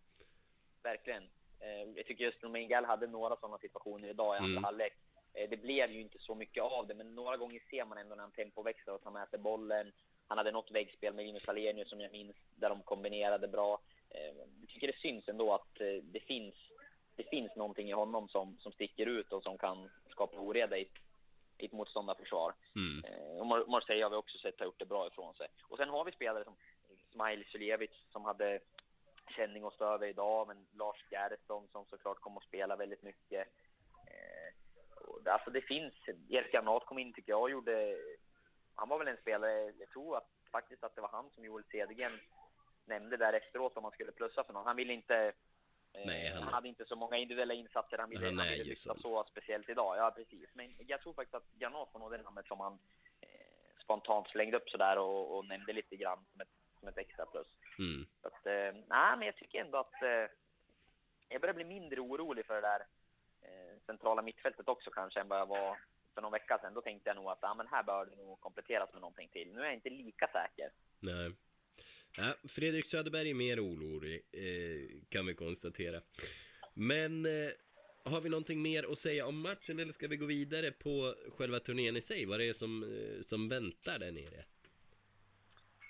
[0.83, 1.23] Verkligen.
[1.61, 4.65] Eh, jag tycker just Romain Gall hade några sådana situationer idag i andra Mm.
[4.65, 4.93] halvlek.
[5.35, 8.15] Eh, det blev ju inte så mycket av det, men några gånger ser man ändå
[8.15, 9.93] när han tempoväxlar och tar med sig bollen.
[10.31, 13.81] Han hade något väggspel med Linus Alenius som jag minns, där de kombinerade bra.
[14.11, 16.55] Eh, jag tycker det syns ändå att eh, det finns,
[17.17, 20.89] det finns någonting i honom som, som sticker ut och som kan skapa oreda i,
[21.59, 22.55] i ett motståndarförsvar.
[22.77, 23.05] Mm.
[23.05, 25.49] Eh, och Mar- Marseille har vi också sett har gjort det bra ifrån sig.
[25.69, 26.57] Och sen har vi spelare som
[27.13, 28.61] Smail Suljevic som hade
[29.37, 33.49] känning och stöd idag, men Lars Geretsson som såklart kommer att spela väldigt mycket.
[34.07, 34.55] Eh,
[35.09, 35.95] och alltså det finns,
[36.29, 37.97] Erik Granat kom in tycker jag och gjorde,
[38.81, 41.65] han var väl en spelare, jag tror att, faktiskt att det var han som Joel
[41.71, 42.21] Cedergren
[42.85, 44.67] nämnde där efteråt om man skulle plussa för någon.
[44.67, 45.17] Han ville inte
[45.93, 48.65] eh, Nej, han- han hade inte så många individuella insatser han ville, Han han ville
[48.65, 49.25] lyfta så.
[49.25, 49.97] speciellt idag.
[49.99, 50.49] Ja, precis.
[50.55, 52.79] Men jag tror faktiskt att Granat var nog det namnet som han
[53.21, 53.29] eh,
[53.85, 57.47] spontant slängde upp sådär och, och nämnde lite grann som ett, som ett extra plus.
[57.79, 58.07] Mm.
[58.23, 60.27] Så att, eh, nej, men jag tycker ändå att eh,
[61.29, 62.81] jag börjar bli mindre orolig för det där
[63.43, 65.79] eh, centrala mittfältet också kanske än vad jag var
[66.15, 66.75] för någon vecka sedan.
[66.75, 69.53] Då tänkte jag nog att ja, men här bör det nog kompletteras med någonting till.
[69.53, 70.73] Nu är jag inte lika säker.
[71.01, 71.33] Nej.
[72.17, 76.01] Ja, Fredrik Söderberg är mer orolig, eh, kan vi konstatera.
[76.75, 77.51] Men eh,
[78.05, 81.59] har vi någonting mer att säga om matchen eller ska vi gå vidare på själva
[81.59, 82.27] turnén i sig?
[82.27, 84.45] Vad det är som, eh, som väntar där nere?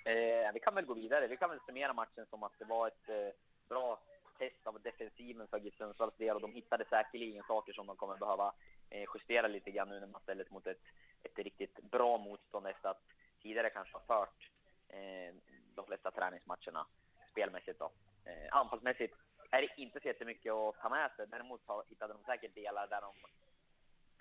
[0.04, 1.26] Eh, vi kan väl gå vidare.
[1.26, 3.34] Vi kan väl summera matchen som att det var ett eh,
[3.68, 4.02] bra
[4.40, 8.16] test av defensiven för GIF Sundsvalls del och de hittade säkerligen saker som de kommer
[8.16, 8.52] behöva
[8.90, 10.84] eh, justera lite grann nu när man ställer mot ett,
[11.22, 13.02] ett riktigt bra motstånd efter att
[13.42, 14.50] tidigare kanske ha fört
[14.88, 15.34] eh,
[15.74, 16.86] de flesta träningsmatcherna
[17.30, 17.90] spelmässigt då.
[18.24, 19.14] Eh, anfallsmässigt
[19.50, 21.26] är det inte så jättemycket att ta med sig.
[21.26, 23.12] Däremot hittade de säkert delar där de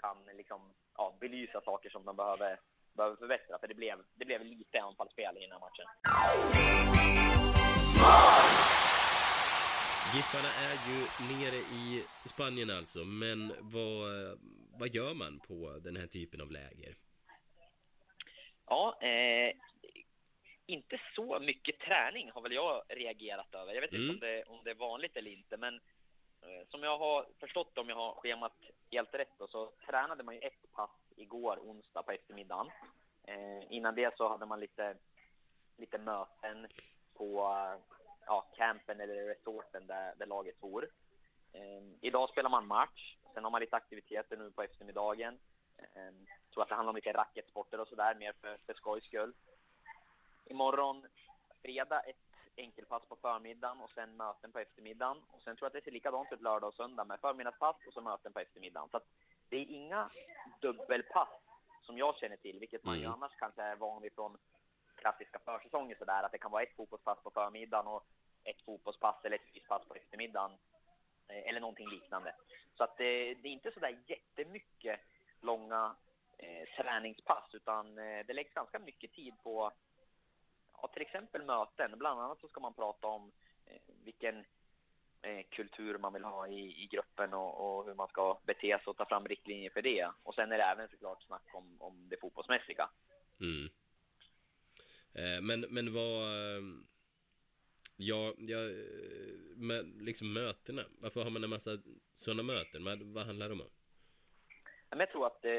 [0.01, 0.62] kan liksom,
[0.97, 2.60] ja, belysa saker som de behöver,
[2.93, 3.60] behöver förbättra.
[3.60, 5.86] För det blev, det blev lite anfallsspel i den här matchen.
[10.15, 10.98] Giffarna är ju
[11.30, 14.39] nere i Spanien alltså, men vad,
[14.80, 16.95] vad gör man på den här typen av läger?
[18.65, 19.54] Ja, eh,
[20.65, 23.74] inte så mycket träning har väl jag reagerat över.
[23.74, 24.02] Jag vet Mm.
[24.10, 25.76] inte om det, om det är vanligt eller inte, men
[26.41, 28.54] eh, som jag har förstått om jag har schemat
[28.91, 32.67] helt rätt då, så tränade man ju ett pass igår onsdag på eftermiddagen.
[33.24, 34.98] Eh, innan det så hade man lite,
[35.78, 36.67] lite möten
[37.13, 37.48] på
[38.30, 40.89] ja, campen eller resorten där, där laget bor.
[41.54, 45.39] Eh, idag spelar man match, sen har man lite aktiviteter nu på eftermiddagen.
[45.78, 46.13] Eh,
[46.54, 49.34] tror att det handlar om lite racketsporter och sådär, mer för, för skojs skull.
[50.46, 51.08] Imorgon
[51.62, 52.18] fredag ett
[52.56, 55.18] enkelpass på förmiddagen och sen möten på eftermiddagen.
[55.32, 57.94] Och sen tror jag att det ser likadant ut lördag och söndag med förmiddagspass och
[57.94, 58.89] så möten på eftermiddagen.
[58.89, 59.08] Så att
[59.50, 60.10] det är inga
[60.62, 61.30] dubbelpass
[61.82, 63.13] som jag känner till, vilket man ju Mm.
[63.13, 64.38] annars kanske är van vid från
[64.96, 68.06] klassiska försäsonger sådär, att det kan vara ett fotbollspass på förmiddagen och
[68.50, 70.52] ett fotbollspass eller ett fyspass på eftermiddagen.
[71.28, 72.36] Eh, eller någonting liknande.
[72.78, 75.00] Så att det, det är inte sådär jättemycket
[75.42, 75.96] långa
[76.38, 79.72] eh, träningspass, utan eh, det läggs ganska mycket tid på
[80.74, 81.92] ja, till exempel möten.
[81.98, 83.32] Bland annat så ska man prata om
[83.66, 84.46] eh, vilken
[85.22, 88.84] eh, kultur man vill ha i, i gruppen och, och hur man ska bete sig
[88.86, 90.12] och ta fram riktlinjer för det.
[90.24, 92.90] Och sen är det även såklart snack om, om det fotbollsmässiga.
[93.40, 93.70] Mm.
[95.14, 96.24] Eh, men, men vad...
[96.24, 96.64] Eh,
[98.02, 100.82] Ja, ja eh, med, liksom mötena.
[101.00, 101.72] Varför har man en massa
[102.16, 102.84] sådana möten?
[102.84, 103.70] Vad, vad handlar de om?
[104.90, 105.52] Men jag tror att eh,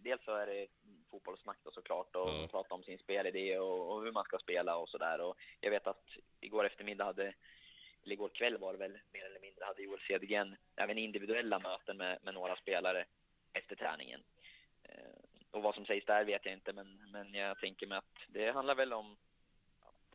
[0.00, 0.66] dels så är det
[1.10, 2.48] fotbollssnack då såklart och Ja.
[2.50, 5.20] prata om sin spelidé och, och hur man ska spela och sådär.
[5.20, 6.04] Och jag vet att
[6.40, 7.34] igår eftermiddag hade,
[8.02, 11.96] eller igår kväll var det väl mer eller mindre, hade Joel Cedergren även individuella möten
[11.96, 13.04] med, med några spelare
[13.52, 14.20] efter träningen.
[14.82, 18.18] Eh, och vad som sägs där vet jag inte, men, men jag tänker mig att
[18.28, 19.16] det handlar väl om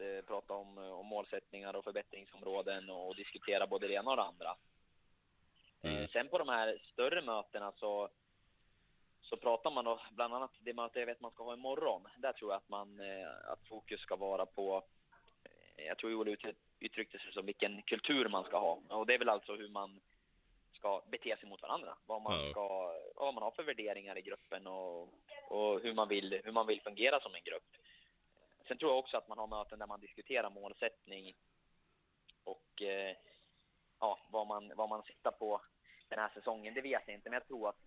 [0.02, 4.24] eh, prata om, eh, om målsättningar och förbättringsområden och, diskutera både det ena och det
[4.24, 4.56] andra.
[5.82, 5.98] Mm.
[5.98, 8.10] Eh, sen på de här större mötena så
[9.22, 12.08] så pratar man då bland annat det möte jag vet man ska ha imorgon.
[12.18, 14.84] Där tror jag att man eh, att fokus ska vara på.
[15.76, 19.20] Jag tror Joel ut- uttryckte sig som vilken kultur man ska ha och det är
[19.20, 20.02] väl alltså hur man
[20.74, 21.98] ska bete sig mot varandra.
[22.06, 25.02] Vad man ska, vad man har för värderingar i gruppen och,
[25.50, 27.76] och hur man vill hur man vill fungera som en grupp.
[28.68, 31.36] Sen tror jag också att man har möten där man diskuterar målsättning
[32.44, 33.16] och eh,
[34.00, 35.62] ja, vad man vad man siktar på
[36.10, 36.74] den här säsongen.
[36.74, 37.80] Det vet jag inte, men jag tror att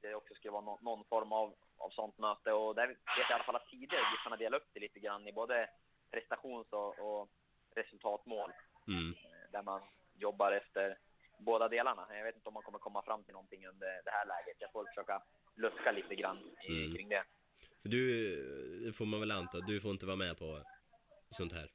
[0.00, 2.52] det också skulle vara någon, någon form av, av sånt möte.
[2.52, 5.28] Och där vet jag i alla fall att tidigare Giffarna delar upp det lite grann
[5.28, 5.70] i både
[6.10, 7.28] prestations och, och
[7.74, 8.52] resultatmål.
[8.88, 9.14] Mm.
[9.24, 9.80] eh, Där man
[10.14, 10.98] jobbar efter
[11.38, 12.06] båda delarna.
[12.10, 14.56] Jag vet inte om man kommer komma fram till någonting under det här läget.
[14.58, 15.22] Jag får försöka
[15.56, 16.94] luska lite grann i, Mm.
[16.96, 17.24] kring det.
[17.82, 20.62] För du, får man väl anta, du får inte vara med på
[21.30, 21.70] sånt här?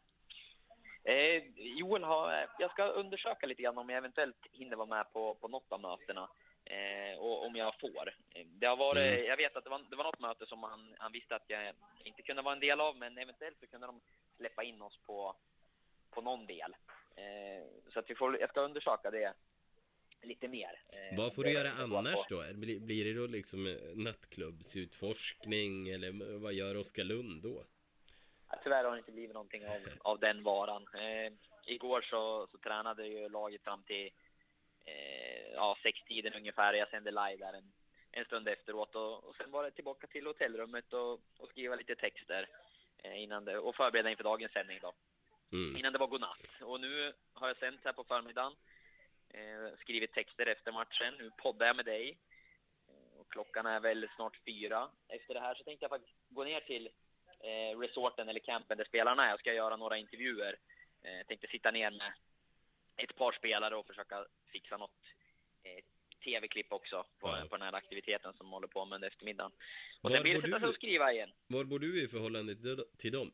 [1.04, 5.36] Eh, Joel har, jag ska undersöka lite grann om jag eventuellt hinner vara med på,
[5.36, 6.30] på något av mötena.
[6.65, 8.15] Eh, och om jag får.
[8.46, 9.26] Det har varit, Mm.
[9.26, 11.74] Jag vet att det var, det var något möte som han, han visste att jag
[12.04, 14.02] inte kunde vara en del av, men eventuellt så kunde de
[14.38, 15.36] släppa in oss på,
[16.10, 16.76] på någon del.
[17.15, 19.34] Eh, så att vi får, jag ska undersöka det
[20.25, 20.81] lite mer.
[20.91, 22.43] Eh, Vad får du göra annars då?
[22.53, 27.65] Blir, det då liksom eh, nattklubbsutforskning eller vad gör Oskar Lund då?
[28.49, 29.79] Ja, Tyvärr har det inte blivit någonting av,
[30.11, 30.88] av den varan.
[30.93, 31.33] Eh,
[31.65, 34.09] igår så, så tränade ju laget fram till
[34.85, 36.73] eh, ja, sextiden ungefär.
[36.73, 37.71] Jag sände live där en,
[38.11, 41.95] en stund efteråt och, och sen var det tillbaka till hotellrummet och, och skriva lite
[41.95, 42.49] texter
[43.03, 44.93] eh, innan det, och förbereda inför dagens sändning då.
[45.51, 45.77] Mm.
[45.77, 46.47] Innan det var godnatt.
[46.61, 48.53] Och nu har jag sänt här på förmiddagen.
[49.36, 51.13] Eh, skrivit texter efter matchen.
[51.19, 52.17] Nu poddar jag med dig.
[52.88, 54.89] Eh, och klockan är väl snart fyra.
[55.08, 56.89] Efter det här så tänkte jag faktiskt gå ner till
[57.39, 59.30] eh, resorten eller campen där spelarna är.
[59.30, 60.56] Jag ska göra några intervjuer.
[61.02, 62.13] Jag tänkte sitta ner med
[62.98, 64.91] ett par spelare och försöka fixa något
[66.24, 67.45] tv-klipp också på, Ja.
[67.50, 69.52] på den här aktiviteten som håller på med under eftermiddagen.
[70.02, 71.32] Och Var sen blir det sätta sig och skriva igen.
[71.48, 72.56] Var bor du i förhållande
[72.98, 73.32] till, dem?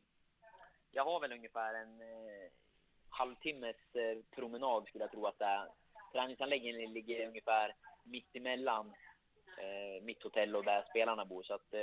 [0.90, 2.50] Jag har väl ungefär en eh,
[3.08, 3.76] halvtimmes
[4.30, 5.68] promenad skulle jag tro att det är.
[6.12, 8.92] Träningsanläggningen ligger ungefär mitt emellan
[9.58, 11.42] eh, mitt hotell och där spelarna bor.
[11.42, 11.80] Så att, eh,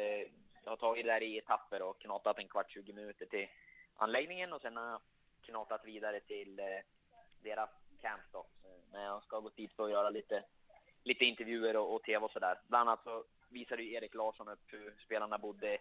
[0.64, 3.48] jag har tagit det där i etapper och knatat en kvart, 20 minuter till
[3.96, 5.02] anläggningen och sen har jag
[5.42, 6.66] knatat vidare till eh,
[7.44, 7.70] deras
[8.02, 8.40] camp då.
[8.40, 10.44] Eh, Men jag ska gå dit för att göra lite,
[11.04, 12.60] lite intervjuer och, och tv och sådär.
[12.68, 15.78] Bland annat så visade ju Erik Larsson upp hur spelarna bodde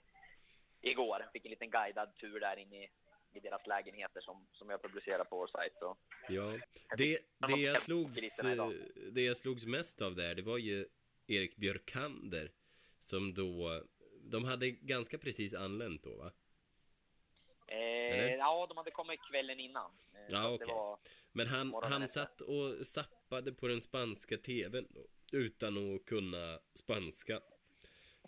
[0.80, 1.28] igår.
[1.32, 2.90] Fick en liten guidad tur där inne i,
[3.32, 5.82] i deras lägenheter som, som jag publicerar på vår sajt.
[5.82, 6.58] Och Ja,
[6.96, 8.68] det, det, jag slogs, eh,
[9.12, 10.86] det jag slogs mest av där, det var ju
[11.26, 12.52] Erik Björkander
[13.00, 13.82] som då,
[14.20, 16.32] de hade ganska precis anlänt då va?
[17.68, 19.90] Eh, ja, de hade kommit kvällen innan.
[20.14, 20.66] Eh, Ja, okej.
[20.68, 20.98] var,
[21.32, 22.20] Men han, han efter.
[22.20, 24.88] satt och sappade på den spanska tvn
[25.32, 27.40] utan att kunna spanska.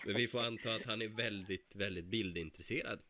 [0.04, 3.02] Men vi får anta att han är väldigt, väldigt bildintresserad.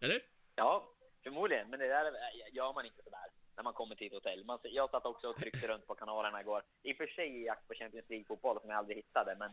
[0.00, 0.22] Eller?
[0.54, 0.92] ja,
[1.22, 1.70] förmodligen.
[1.70, 2.12] Men det där
[2.52, 4.44] gör man inte sådär när man kommer till ett hotell.
[4.44, 6.62] Man, jag satt också och tryckte runt på kanalerna igår.
[6.82, 9.50] I och för sig i jakt på Champions League-fotboll som jag aldrig hittade, men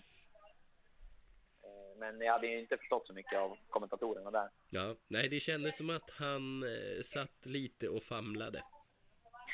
[1.63, 4.49] eh, men jag hade ju inte förstått så mycket av kommentatorerna där.
[4.69, 8.63] Ja, nej det kändes som att han eh, satt lite och famlade.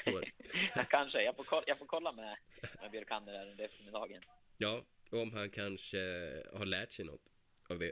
[0.04, 0.22] Så
[0.90, 1.24] Kanske.
[1.24, 2.38] Jag får, kolla, jag får kolla med,
[2.82, 4.22] med Björkander här under eftermiddagen.
[4.58, 5.98] Ja, om han kanske
[6.54, 7.32] har lärt sig något
[7.70, 7.92] av det.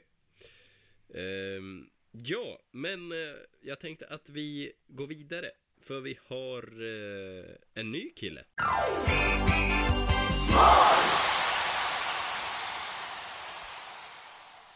[1.14, 3.18] Ehm, ja, men eh,
[3.62, 5.52] jag tänkte att vi går vidare.
[5.82, 8.44] För vi har eh, en ny kille.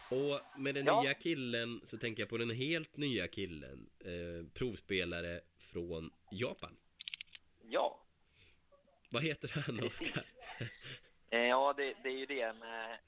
[0.10, 1.02] Och med den Ja.
[1.02, 3.89] nya killen så tänker jag på den helt nya killen.
[4.00, 6.78] Eh, provspelare från Japan.
[7.63, 8.02] Ja,
[9.10, 10.24] Vad heter han, Oskar?
[11.30, 13.00] Eh, Ja, det, det är ju det med,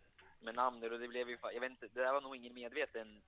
[0.42, 3.22] med namnet och det blev ju, jag vet inte, det där var nog ingen medveten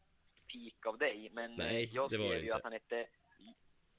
[0.52, 3.08] pik av dig, men Nej, eh, jag det var skrev ju att han hette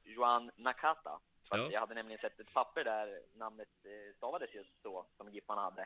[0.02, 1.20] Johan Nakata.
[1.48, 1.72] För att Ja.
[1.72, 5.82] jag hade nämligen sett ett papper där namnet eh, stavades just så, som Giffarna hade.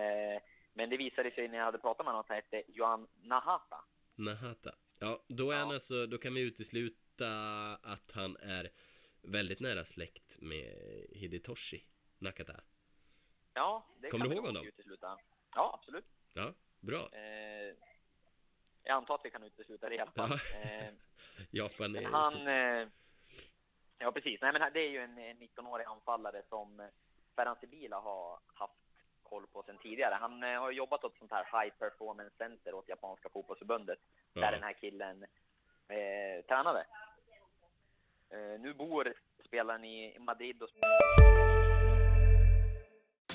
[0.00, 3.08] Eh, Men det visade sig när jag hade pratat med honom att han hette Johan
[3.22, 3.84] Nahata.
[4.14, 4.74] Nahata.
[5.00, 5.60] Ja, då är Ja.
[5.60, 7.28] han alltså, då kan vi utesluta
[7.82, 8.70] att han är
[9.22, 10.74] väldigt nära släkt med
[11.12, 11.84] Hidetoshi
[12.18, 12.60] Nakata.
[13.54, 14.66] Ja, det Kommer kan du ihåg honom?
[14.66, 15.18] Utesluta.
[15.54, 16.04] Ja, absolut.
[16.32, 16.98] Ja, bra.
[17.12, 17.74] Eh,
[18.86, 20.30] Jag antar att vi kan utesluta det i alla fall.
[20.54, 20.60] Ja.
[20.70, 20.92] Eh,
[21.50, 22.46] Japan är Men han...
[22.48, 22.88] Eh,
[23.98, 24.40] ja, precis.
[24.40, 26.86] Nej, men det är ju en eh, 19-årig anfallare som eh,
[27.36, 28.72] Ferhan Sibila har haft
[29.22, 30.14] koll på sedan tidigare.
[30.20, 33.98] Han eh, har jobbat åt ett sånt här high performance center åt japanska fotbollsförbundet
[34.32, 34.50] där Ja.
[34.50, 35.22] den här killen
[35.88, 36.86] eh, tränade.
[38.30, 39.14] Eh, nu bor
[39.46, 40.68] spelaren i Madrid och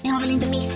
[0.03, 0.45] Ni har väl inte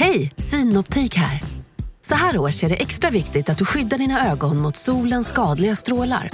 [0.00, 1.40] Hej, Synoptik här.
[2.00, 5.74] Så här års är det extra viktigt att du skyddar dina ögon mot solens skadliga
[5.76, 6.30] strålar.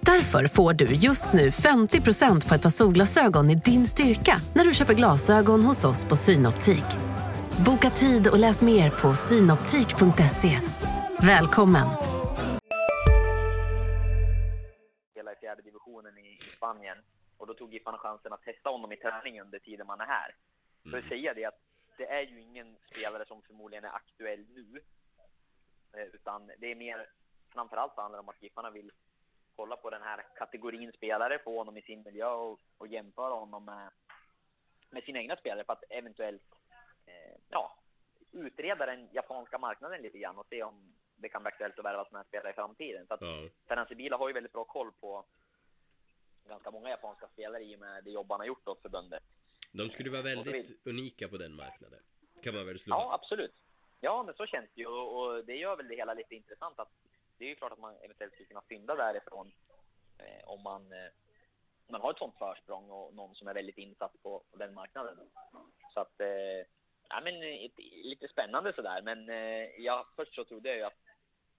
[0.00, 4.74] Därför får du just nu 50% på ett par solglasögon i din styrka när du
[4.74, 6.84] köper glasögon hos oss på Synoptik.
[7.66, 10.58] Boka tid och läs mer på synoptik.se.
[11.26, 11.88] Välkommen!
[15.10, 16.98] spelar i fjärde divisionen i, i Spanien.
[17.38, 20.30] Och då tog Giffarna chansen att testa honom i träning under tiden man är här.
[20.90, 21.65] För att säga det att
[21.96, 24.82] det är ju ingen spelare som förmodligen är aktuell nu.
[25.92, 27.10] Eh, Utan det är mer,
[27.52, 28.92] framförallt handlar det om att Giffarna vill
[29.56, 33.64] kolla på den här kategorin spelare, få honom i sin miljö och, och jämföra honom
[33.64, 33.90] med,
[34.90, 36.42] med sina egna spelare för att eventuellt
[37.06, 37.76] eh, ja,
[38.32, 42.04] utreda den japanska marknaden lite grann och se om det kan bli aktuellt att värva
[42.04, 43.06] sådana här spelare i framtiden.
[43.06, 43.20] Så att
[43.68, 45.24] Ja, Sibila har ju väldigt bra koll på
[46.48, 49.22] ganska många japanska spelare i och med det jobb han har gjort åt förbundet.
[49.72, 52.00] De skulle vara Och väldigt unika på den marknaden.
[52.42, 53.14] Kan man väl slå Ja, fast.
[53.14, 53.54] absolut.
[54.00, 56.78] Ja, men så känns det ju och, och det gör väl det hela lite intressant
[56.78, 56.88] att
[57.38, 59.52] det är ju klart att man eventuellt skulle kunna fynda därifrån
[60.18, 61.10] eh, om man, eh,
[61.88, 65.16] man har ett sånt försprång och någon som är väldigt insatt på, på den marknaden.
[65.94, 66.66] Så att, eh,
[67.08, 69.02] ja men ett, lite spännande sådär.
[69.02, 71.00] Men eh, ja, först så trodde jag ju att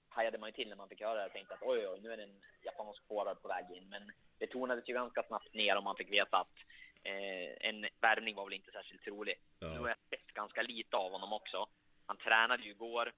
[0.10, 1.22] hajade man ju till när man fick höra det.
[1.22, 3.90] Jag tänkte att oj, oj, nu är det en japansk forward på väg in.
[3.90, 6.56] Men det tonades ju ganska snabbt ner om man fick veta att
[7.04, 9.36] eh, en värvning var väl inte särskilt trolig.
[9.60, 9.68] Ja.
[9.68, 11.70] Nu har jag sett ganska lite av honom också.
[12.06, 13.14] Han tränade ju igår,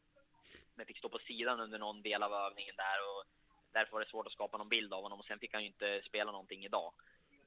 [0.75, 3.23] men fick stå på sidan under någon del av övningen där och
[3.73, 5.67] därför var det svårt att skapa någon bild av honom och sen fick han ju
[5.67, 6.93] inte spela någonting idag.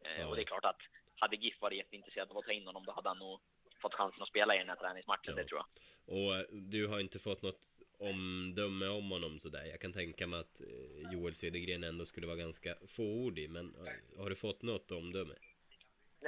[0.04, 0.26] Eh, Ja.
[0.26, 0.80] Och det är klart att
[1.16, 3.40] hade GIF varit jätteintresserad av att ta in honom då hade han nog
[3.82, 5.42] fått chansen att spela i den här träningsmatchen, Ja.
[5.42, 5.68] det tror jag.
[6.16, 7.60] Och eh, du har inte fått något
[7.98, 9.64] omdöme om honom sådär.
[9.64, 13.50] Jag kan tänka mig att eh, Joel Cedergren ändå skulle vara ganska fåordig.
[13.50, 15.34] Men eh, har du fått något omdöme?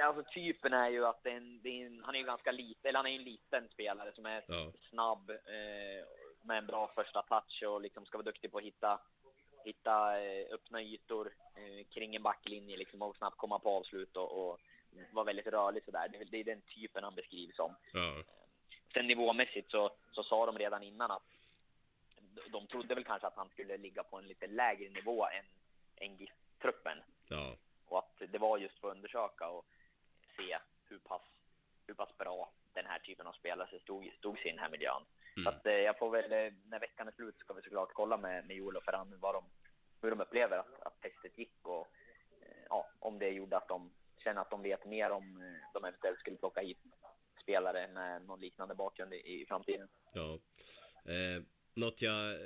[0.03, 3.09] Alltså typen är ju att en, en, han är ju ganska liten, eller han är
[3.11, 4.71] ju en liten spelare som är Ja.
[4.89, 6.05] snabb eh,
[6.41, 8.99] med en bra första touch och liksom ska vara duktig på att hitta,
[9.65, 14.49] hitta eh, öppna ytor eh, kring en backlinje liksom och snabbt komma på avslut och,
[14.49, 14.59] och
[15.11, 16.07] vara väldigt rörlig sådär.
[16.07, 17.75] Det, det är den typen han beskrivs som.
[17.93, 18.23] Ja.
[18.93, 21.23] Sen nivåmässigt så, så sa de redan innan att
[22.19, 25.45] de- de trodde väl kanske att han skulle ligga på en lite lägre nivå än,
[25.95, 27.55] än GIF-truppen Ja.
[27.87, 29.65] och att det var just för att undersöka och
[30.37, 30.57] se
[30.89, 31.21] hur pass,
[31.87, 35.03] hur pass bra den här typen av spelare stod, stod sig i den här miljön.
[35.33, 35.47] Så Mm.
[35.53, 38.47] att, eh, jag får väl, eh, när veckan är slut ska vi såklart kolla med,
[38.47, 39.43] med Joel och Ferran vad de,
[40.01, 41.87] hur de upplever att, att testet gick och
[42.41, 43.91] eh, ja, om det gjorde att de
[44.23, 46.79] känner att de vet mer om eh, de eventuellt skulle plocka hit
[47.41, 49.87] spelare med någon liknande bakgrund i, i framtiden.
[50.13, 50.39] Ja.
[51.11, 51.43] Eh,
[51.75, 52.37] något jag eh,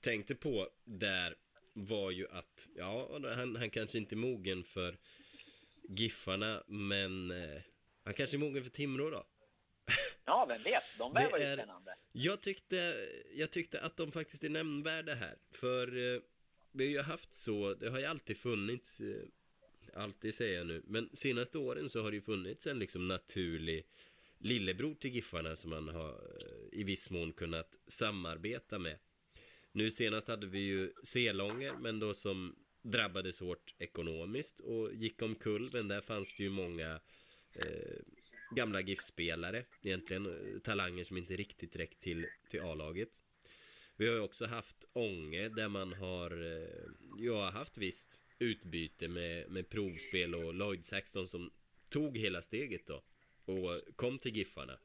[0.00, 1.34] tänkte på där
[1.72, 4.96] var ju att, ja, han, han kanske inte är mogen för
[5.88, 7.60] Giffarna, men eh,
[8.04, 9.26] han kanske är mogen för Timrå då.
[10.24, 10.82] Ja, vem vet?
[10.98, 11.94] De Det värvar ju är- spännande.
[12.12, 15.36] Jag tyckte, jag tyckte att de faktiskt är nämnvärda här.
[15.50, 16.20] För eh,
[16.72, 19.22] vi har ju haft så, det har ju alltid funnits, eh,
[19.94, 23.86] alltid säger jag nu, men senaste åren så har det ju funnits en liksom naturlig
[24.38, 28.98] lillebror till Giffarna som man har eh, i viss mån kunnat samarbeta med.
[29.72, 35.70] Nu senast hade vi ju Selånger, men då som drabbades hårt ekonomiskt och gick omkull,
[35.72, 37.00] men där fanns det ju många
[37.54, 37.98] eh,
[38.56, 43.22] gamla GIF-spelare, egentligen eh, talanger som inte riktigt räckt till, till A-laget.
[43.96, 49.50] Vi har ju också haft Ånge där man har, eh, ja, haft visst utbyte med,
[49.50, 51.50] med provspel och Lloyd Saxton som
[51.88, 53.02] tog hela steget då
[53.44, 54.78] och kom till Giffarna.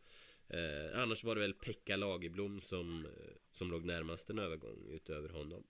[0.49, 3.11] Eh, annars var det väl Pekka Lagerblom som, eh,
[3.51, 5.63] som låg närmast en övergång utöver honom.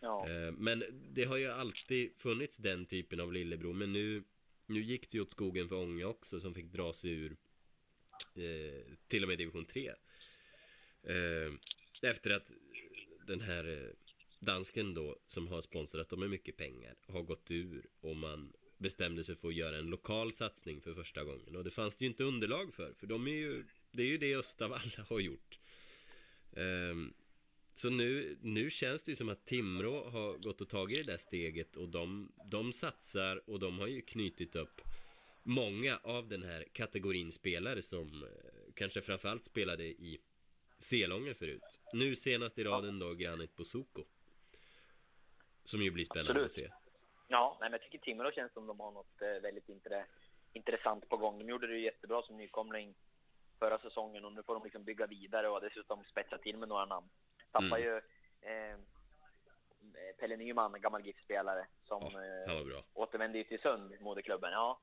[0.00, 0.28] Ja.
[0.28, 4.24] Eh, men det har ju alltid funnits den typen av lillebror Men nu,
[4.66, 7.36] nu gick det ju åt skogen för Ånge också som fick dra sig ur
[8.34, 9.88] eh, Till och med division 3
[11.02, 11.52] eh,
[12.02, 12.52] Efter att
[13.26, 13.90] den här eh,
[14.40, 19.24] dansken då Som har sponsrat dem med mycket pengar Har gått ur och man bestämde
[19.24, 21.56] sig för att göra en lokal satsning för första gången.
[21.56, 24.18] Och det fanns det ju inte underlag för För de är ju Det är ju
[24.18, 25.58] det Östavalla har gjort.
[26.52, 26.94] Eh,
[27.78, 31.16] så nu, nu känns det ju som att Timrå har gått och tagit det där
[31.16, 34.80] steget och de, de satsar och de har ju knutit upp
[35.42, 40.18] många av den här kategorin spelare som eh, kanske framförallt spelade i
[40.78, 41.80] Selången förut.
[41.92, 44.04] Nu senast i raden då Granit Bosoko.
[45.64, 46.46] Som ju blir spännande Absolut.
[46.46, 46.70] att se.
[47.28, 50.06] Ja, nej, men jag tycker Timrå känns som de har något eh, väldigt intre,
[50.52, 51.38] intressant på gång.
[51.38, 52.94] De gjorde det ju jättebra som nykomling
[53.58, 56.86] förra säsongen och nu får de liksom bygga vidare och dessutom spetsa till med några
[56.86, 57.08] namn.
[57.52, 57.82] Tappar Mm.
[57.82, 57.96] ju
[58.40, 58.76] eh,
[60.18, 64.52] Pelle Nyman, gammal GIF-spelare, som Ja, eh, återvände till Sund, moderklubben.
[64.52, 64.78] Ja.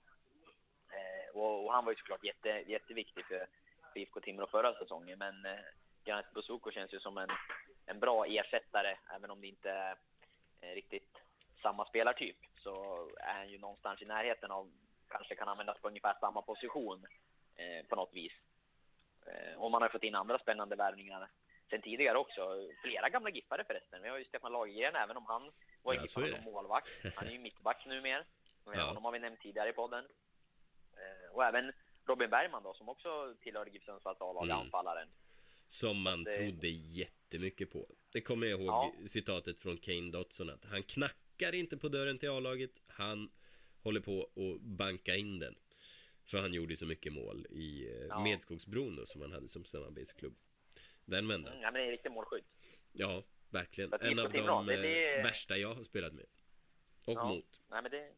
[0.90, 3.48] Eh, och, och han var ju såklart jätte, jätteviktig för,
[3.94, 5.20] för IFK Timrå förra säsongen.
[5.20, 5.60] Men eh,
[6.04, 7.30] Granit Bosoko känns ju som en,
[7.86, 9.98] en bra ersättare, även om det inte är
[10.62, 11.18] eh, riktigt
[11.62, 12.38] samma spelartyp.
[12.58, 12.74] Så
[13.18, 14.72] är han ju någonstans i närheten av,
[15.08, 17.06] kanske kan användas på ungefär samma position
[17.56, 18.34] eh, på något vis.
[19.26, 21.30] Eh, och man har fått in andra spännande värvningar
[21.70, 22.70] sen tidigare också.
[22.84, 24.02] Flera gamla giffare förresten.
[24.02, 25.42] Vi har ju Stefan Lagergren, även om han
[25.84, 26.08] var Ja, det.
[26.08, 26.90] som målvakt.
[27.16, 28.24] Han är ju mittback numera.
[28.66, 28.88] Ja.
[28.88, 30.06] Honom har vi nämnt tidigare i podden.
[30.94, 31.72] Eh, och även
[32.08, 34.58] Robin Bergman då, som också tillhör GIF Sundsvalls A-lag, Mm.
[34.58, 35.08] anfallaren.
[35.68, 37.90] Som man det- trodde jättemycket på.
[38.12, 38.94] Det kommer jag ihåg Ja.
[39.08, 43.30] citatet från Kane Dotson att han knackar inte på dörren till A-laget, han
[43.84, 45.56] håller på att banka in den.
[46.26, 48.24] För han gjorde så mycket mål i eh, Ja.
[48.24, 50.36] Medskogsbron då, som han hade som samarbetsklubb.
[51.06, 51.52] Den vändan.
[51.54, 52.46] Mm, ja, men det är en riktig målskytt.
[52.92, 53.94] Ja, verkligen.
[53.94, 56.26] En av de det eh, blir- värsta jag har spelat med.
[57.06, 57.28] Och Ja.
[57.30, 57.62] mot.
[57.70, 58.12] Nej, men det,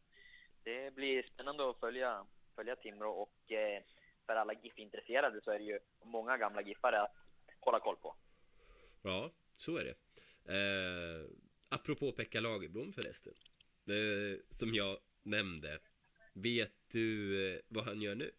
[0.63, 2.25] det blir spännande att följa,
[2.55, 3.83] följa Timrå och eh,
[4.25, 7.11] för alla GIF-intresserade så är det ju många gamla GIFare att
[7.59, 8.15] hålla koll på.
[9.01, 9.95] Ja, så är det.
[10.55, 11.29] Eh,
[11.69, 13.33] apropå Pekka Lagerblom förresten.
[13.87, 15.79] Eh, som jag nämnde.
[16.33, 18.31] Vet du eh, vad han gör nu?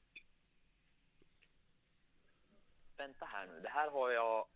[2.98, 4.48] Vänta här nu, det här har jag...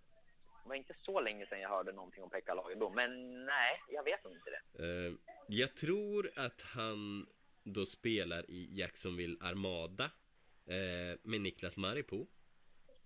[0.62, 4.05] Det var inte så länge sedan jag hörde någonting om Pekka Lagerblom, men nej, jag
[4.05, 4.84] vet inte det.
[4.84, 5.12] Eh,
[5.47, 7.26] jag tror att han
[7.64, 10.05] då spelar i Jacksonville Armada
[10.66, 12.26] eh, med Niklas Maripo,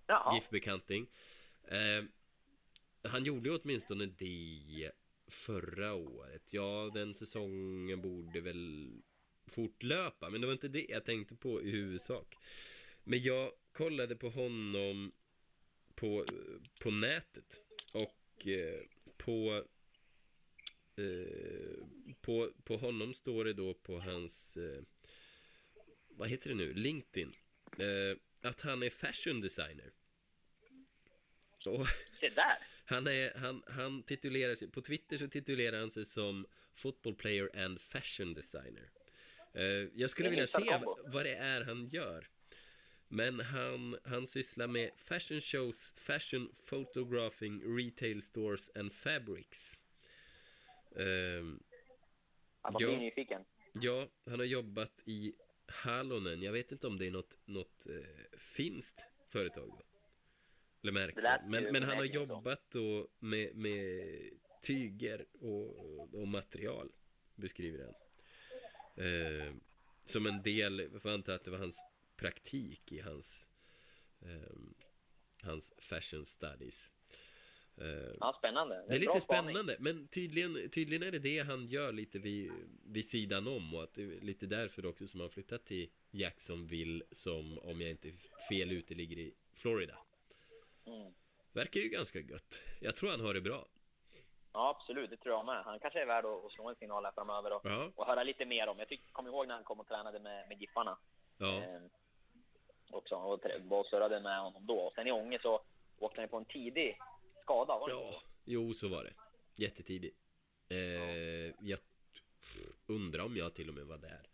[0.07, 1.07] Jaha, GIF-bekanting.
[1.64, 2.05] Eh,
[3.11, 4.93] han gjorde ju åtminstone det
[5.30, 6.53] förra året.
[6.53, 8.93] Ja, den säsongen borde väl
[9.47, 12.34] fortlöpa, men det var inte det jag tänkte på i huvudsak.
[13.05, 15.12] Men jag kollade på honom
[15.97, 16.26] på,
[16.80, 17.61] på nätet
[17.92, 18.80] och eh,
[19.16, 19.64] på
[20.97, 21.86] eh,
[22.20, 24.82] på, på honom står det då på hans eh,
[26.09, 27.34] vad heter det nu, LinkedIn,
[27.78, 28.16] eh,
[28.49, 29.92] att han är fashion designer.
[31.66, 31.86] Och
[32.20, 32.59] Se där!
[32.84, 37.64] han, är, han, han titulerar sig, på Twitter så titulerar han sig som football player
[37.64, 38.90] and fashion designer.
[39.55, 40.99] Eh, jag skulle Det vilja se kombo.
[41.07, 42.28] vad det är han gör.
[43.09, 49.81] Men han, han sysslar med fashion shows, fashion photographing, retail stores and fabrics.
[50.97, 51.61] Man
[52.63, 52.79] Ja.
[52.79, 53.45] blir nyfiken.
[53.73, 55.35] Ja, han har jobbat i
[55.67, 56.43] Halonen.
[56.43, 59.83] Jag vet inte om det är något, något eh, finskt företag då.
[60.83, 61.41] Eller märke.
[61.47, 64.05] Men, men han har jobbat då med, med
[64.63, 66.93] tyger och, och material,
[67.35, 67.95] beskriver han.
[69.05, 69.55] Eh,
[70.05, 71.85] som en del, jag får anta att det var hans
[72.17, 73.49] praktik i hans,
[74.23, 74.53] eh,
[75.43, 76.93] hans fashion studies.
[77.77, 77.87] Eh,
[78.21, 78.75] Ja, spännande.
[78.75, 79.45] det är en bra lite spaning.
[79.55, 82.53] spännande, men tydligen, tydligen är det det han gör lite vid,
[82.85, 87.05] vid sidan om och att det är lite därför också som han flyttat till Jacksonville
[87.12, 88.14] som, om jag inte är
[88.49, 89.99] fel ute, ligger i Florida.
[90.87, 91.12] Mm.
[91.53, 92.61] Verkar ju ganska gött.
[92.81, 93.67] Jag tror han har det bra.
[94.53, 95.11] Ja, absolut.
[95.11, 95.64] Det tror jag med.
[95.64, 98.23] Han kanske är värd att att slå en signal här framöver och, Ja, och höra
[98.23, 98.79] lite mer om.
[98.79, 100.99] Jag tyck, kom ihåg när han kom och tränade med, med Giffarna.
[101.39, 101.81] ja, Eh,
[102.91, 104.78] också, och, och surrade med honom då.
[104.78, 105.62] Och sen i Ånge så
[105.99, 106.99] åkte han på en tidig
[107.43, 107.78] skada.
[107.78, 108.22] Var det ja.
[108.45, 109.14] Jo, så var det.
[109.57, 110.16] Jättetidigt.
[110.68, 110.78] Eh,
[111.61, 111.78] jag
[112.87, 114.28] undrar om jag till och med var där.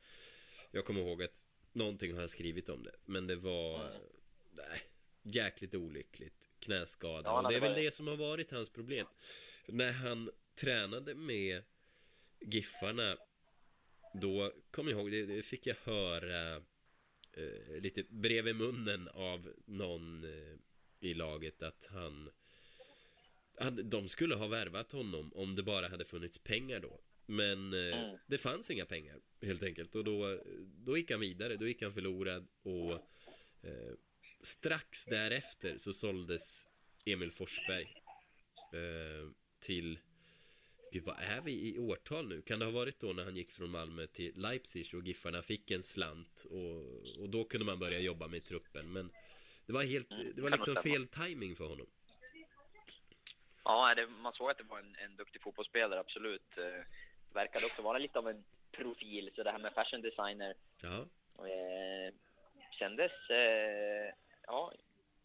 [0.70, 4.02] Jag kommer ihåg att någonting har jag skrivit om det, men det var Mm.
[4.52, 4.80] nej,
[5.22, 6.48] jäkligt olyckligt.
[6.60, 7.30] Knäskada.
[7.30, 9.06] Ja, och det är väl det som har varit hans problem.
[9.66, 11.62] När han tränade med
[12.40, 13.16] Giffarna,
[14.14, 16.62] då kom jag ihåg, det, det fick jag höra
[17.36, 20.56] eh, lite bredvid munnen av någon eh,
[21.00, 22.30] i laget att han
[23.60, 27.00] hade, de skulle ha värvat honom om det bara hade funnits pengar då.
[27.26, 28.18] Men eh, Mm.
[28.26, 30.40] det fanns inga pengar helt enkelt och då,
[30.76, 32.92] då gick han vidare, då gick han förlorad och
[33.62, 33.94] eh,
[34.42, 36.68] strax därefter så såldes
[37.04, 38.02] Emil Forsberg
[38.72, 39.30] eh,
[39.60, 39.98] till
[40.92, 42.42] Gud, vad är vi i årtal nu?
[42.42, 45.70] Kan det ha varit då när han gick från Malmö till Leipzig och Giffarna fick
[45.70, 49.10] en slant och, och då kunde man börja jobba med truppen men
[49.66, 51.86] det var helt, Mm, det var liksom fel timing för honom.
[53.64, 56.58] Ja, det, man såg att det var en, en duktig fotbollsspelare, absolut.
[56.58, 56.84] Eh,
[57.32, 60.98] verkade också vara lite av en profil, så det här med fashion designer Ja,
[61.46, 62.14] eh,
[62.70, 64.14] kändes, eh,
[64.46, 64.72] ja,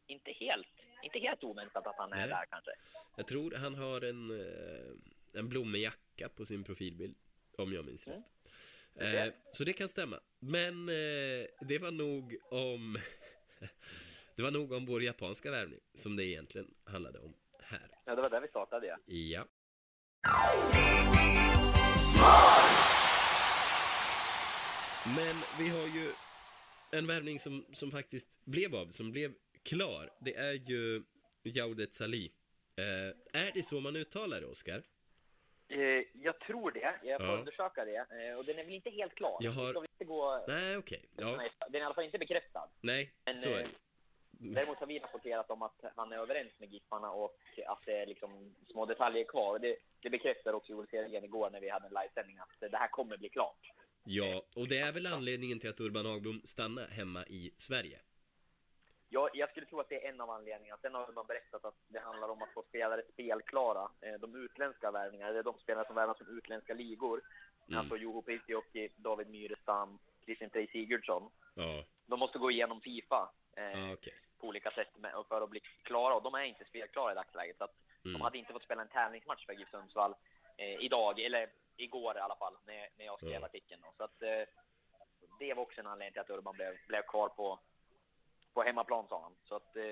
[0.07, 0.67] inte helt,
[1.03, 2.27] inte helt oväntat att han är Nej.
[2.27, 2.71] där kanske.
[3.15, 4.93] jag tror han har en, eh,
[5.33, 7.15] en blommig jacka på sin profilbild
[7.57, 8.21] om jag minns Mm.
[8.95, 9.27] rätt.
[9.27, 10.19] Eh, så det kan stämma.
[10.39, 12.97] Men eh, det var nog om
[14.35, 17.89] Det var nog om vår japanska värvning som det egentligen handlade om här.
[18.05, 18.97] Ja, det var där vi startade, ja.
[19.13, 19.47] Ja.
[25.15, 26.11] Men vi har ju
[26.91, 30.09] en värvning som, som faktiskt blev av, som blev klar.
[30.21, 31.03] Det är ju
[31.43, 32.31] Jaudet Salih.
[32.77, 34.83] Eh, är det så man uttalar det, Oskar?
[35.69, 36.95] Eh, jag tror det.
[37.03, 37.37] Jag får Ja.
[37.39, 37.95] undersöka det.
[37.97, 39.37] Eh, och den är väl inte helt klar.
[39.41, 40.45] Jag har- inte gå...
[40.47, 41.05] Nej, okej.
[41.15, 42.69] Ja, Nej, Den är i alla fall inte bekräftad.
[42.81, 44.53] nej, Men, så är eh, det.
[44.53, 47.37] Däremot har vi rapporterat om att han är överens med Giffarna och
[47.67, 49.59] att det är liksom små detaljer kvar.
[49.59, 52.87] Det, det bekräftar också Joel Sergren igår när vi hade en livesändning att det här
[52.87, 53.71] kommer bli klart.
[54.03, 57.99] Ja, och det är väl anledningen till att Urban Hagblom stannar hemma i Sverige.
[59.09, 60.79] Jag, jag skulle tro att det är en av anledningarna.
[60.81, 63.91] Sen har man berättat att det handlar om att få spelare spelklara.
[64.01, 67.21] Eh, De utländska värvningarna, det är de spelare som värvas från utländska ligor.
[67.67, 67.79] Mm.
[67.79, 71.31] Alltså Juho Pritioki, David Myrestam, Christian Trej Sigurdsson.
[71.55, 74.13] Ja, De måste gå igenom Fifa eh, ja okej.
[74.39, 74.87] på olika sätt
[75.27, 76.15] för att bli klara.
[76.15, 77.57] Och de är inte spelklara i dagsläget.
[77.57, 78.13] Så att Mm.
[78.19, 80.15] De hade inte fått spela en tävlingsmatch för GIF Sundsvall
[80.57, 83.45] eh, idag, eller igår i alla fall, när, när jag skrev Ja.
[83.45, 83.81] artikeln.
[83.81, 83.93] Då.
[83.97, 84.43] Så att, eh,
[85.39, 87.59] det var också en anledning till att Urban blev, blev kvar på,
[88.57, 89.33] på hemmaplan, sa han.
[89.43, 89.83] Så att eh,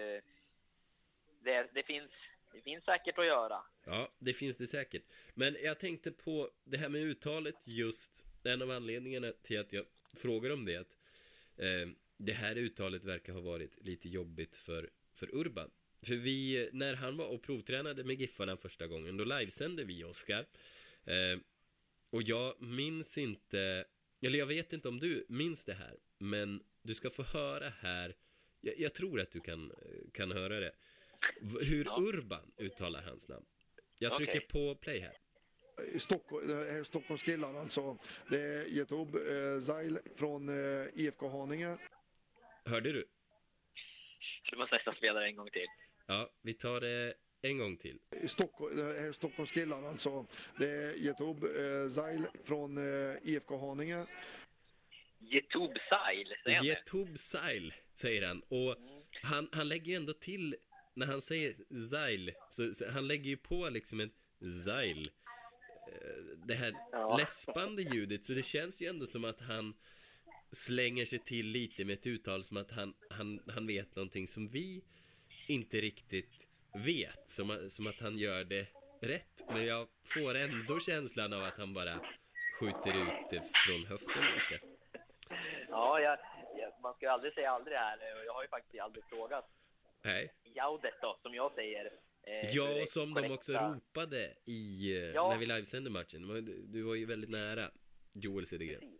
[1.43, 2.11] det, det, finns,
[2.53, 3.63] det finns säkert att göra.
[3.85, 5.03] Ja, det finns det säkert.
[5.33, 8.25] Men jag tänkte på det här med uttalet just.
[8.43, 10.75] En av anledningarna till att jag frågar om det.
[10.75, 10.97] Att,
[11.57, 15.71] eh, det här uttalet verkar ha varit lite jobbigt för, för Urban.
[16.01, 20.45] För vi, när han var och provtränade med Giffarna första gången, då livesände vi Oskar.
[21.05, 21.39] Eh,
[22.09, 23.85] och jag minns inte,
[24.21, 28.15] eller jag vet inte om du minns det här, men du ska få höra här.
[28.65, 29.71] Jag, jag tror att du kan,
[30.13, 30.71] kan höra det.
[31.61, 31.97] Hur Ja.
[31.99, 33.45] Urban uttalar hans namn.
[33.99, 34.47] Jag trycker Okej.
[34.47, 35.17] på play här.
[35.93, 37.97] i Stockholm, här Stockholmskillarna alltså.
[38.29, 41.77] Det är Jetub eh, Zail från eh, IFK Haninge.
[42.65, 43.05] Hörde du?
[44.51, 45.67] Du måste nästan spela det en gång till.
[46.07, 47.99] Ja, vi tar det en gång till.
[48.21, 50.25] I Stockholm, här Stockholmskillarna alltså.
[50.59, 54.05] Det är Jetub eh, Zail från eh, IFK Haninge.
[55.21, 56.71] Yetub Sail, säger han det?
[56.71, 58.41] Yetub Sail, säger han.
[58.41, 58.75] Och
[59.21, 60.55] han, han lägger ju ändå till,
[60.93, 61.55] när han säger
[61.89, 64.11] Zail, så, så han lägger ju på liksom en
[64.65, 65.11] Zail.
[65.91, 67.17] Eh, Det här Ja.
[67.19, 69.73] läspande ljudet, så det känns ju ändå som att han
[70.51, 74.47] slänger sig till lite med ett uttal som att han, han, han vet någonting som
[74.47, 74.83] vi
[75.47, 76.47] inte riktigt
[76.85, 77.29] vet.
[77.29, 78.67] Som, som att han gör det
[79.01, 79.43] rätt.
[79.47, 81.99] Men jag får ändå känslan av att han bara
[82.59, 84.65] skjuter ut det från höften lite.
[85.69, 86.19] Ja, jag,
[86.59, 87.97] jag, man ska ju aldrig säga aldrig här.
[88.19, 89.45] och Jag har ju faktiskt aldrig frågat
[90.03, 90.33] Nej.
[90.43, 91.85] Jaudet då, som jag säger.
[92.23, 95.29] eh, Ja, som de också korrekta- ropade i, eh, Ja.
[95.29, 96.21] när vi livesände matchen.
[96.73, 97.71] Du var ju väldigt nära
[98.15, 98.97] Joel Cedergren.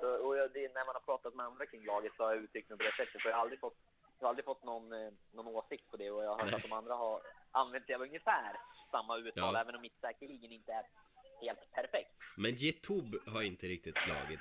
[0.00, 2.42] Så, och jag, det, när man har pratat med andra kring laget så har jag
[2.44, 3.22] uttryckt mig på det sättet.
[3.22, 3.76] Så jag har aldrig fått,
[4.18, 6.10] jag har aldrig fått någon, eh, någon åsikt på det.
[6.10, 6.54] Och jag har hört Nej.
[6.54, 8.56] att de andra har använt det av ungefär
[8.90, 9.54] samma uttal.
[9.54, 9.60] Ja.
[9.60, 10.84] Även om mitt säkerligen inte är
[11.40, 12.10] helt perfekt.
[12.36, 14.40] Men Getub har inte riktigt slagit.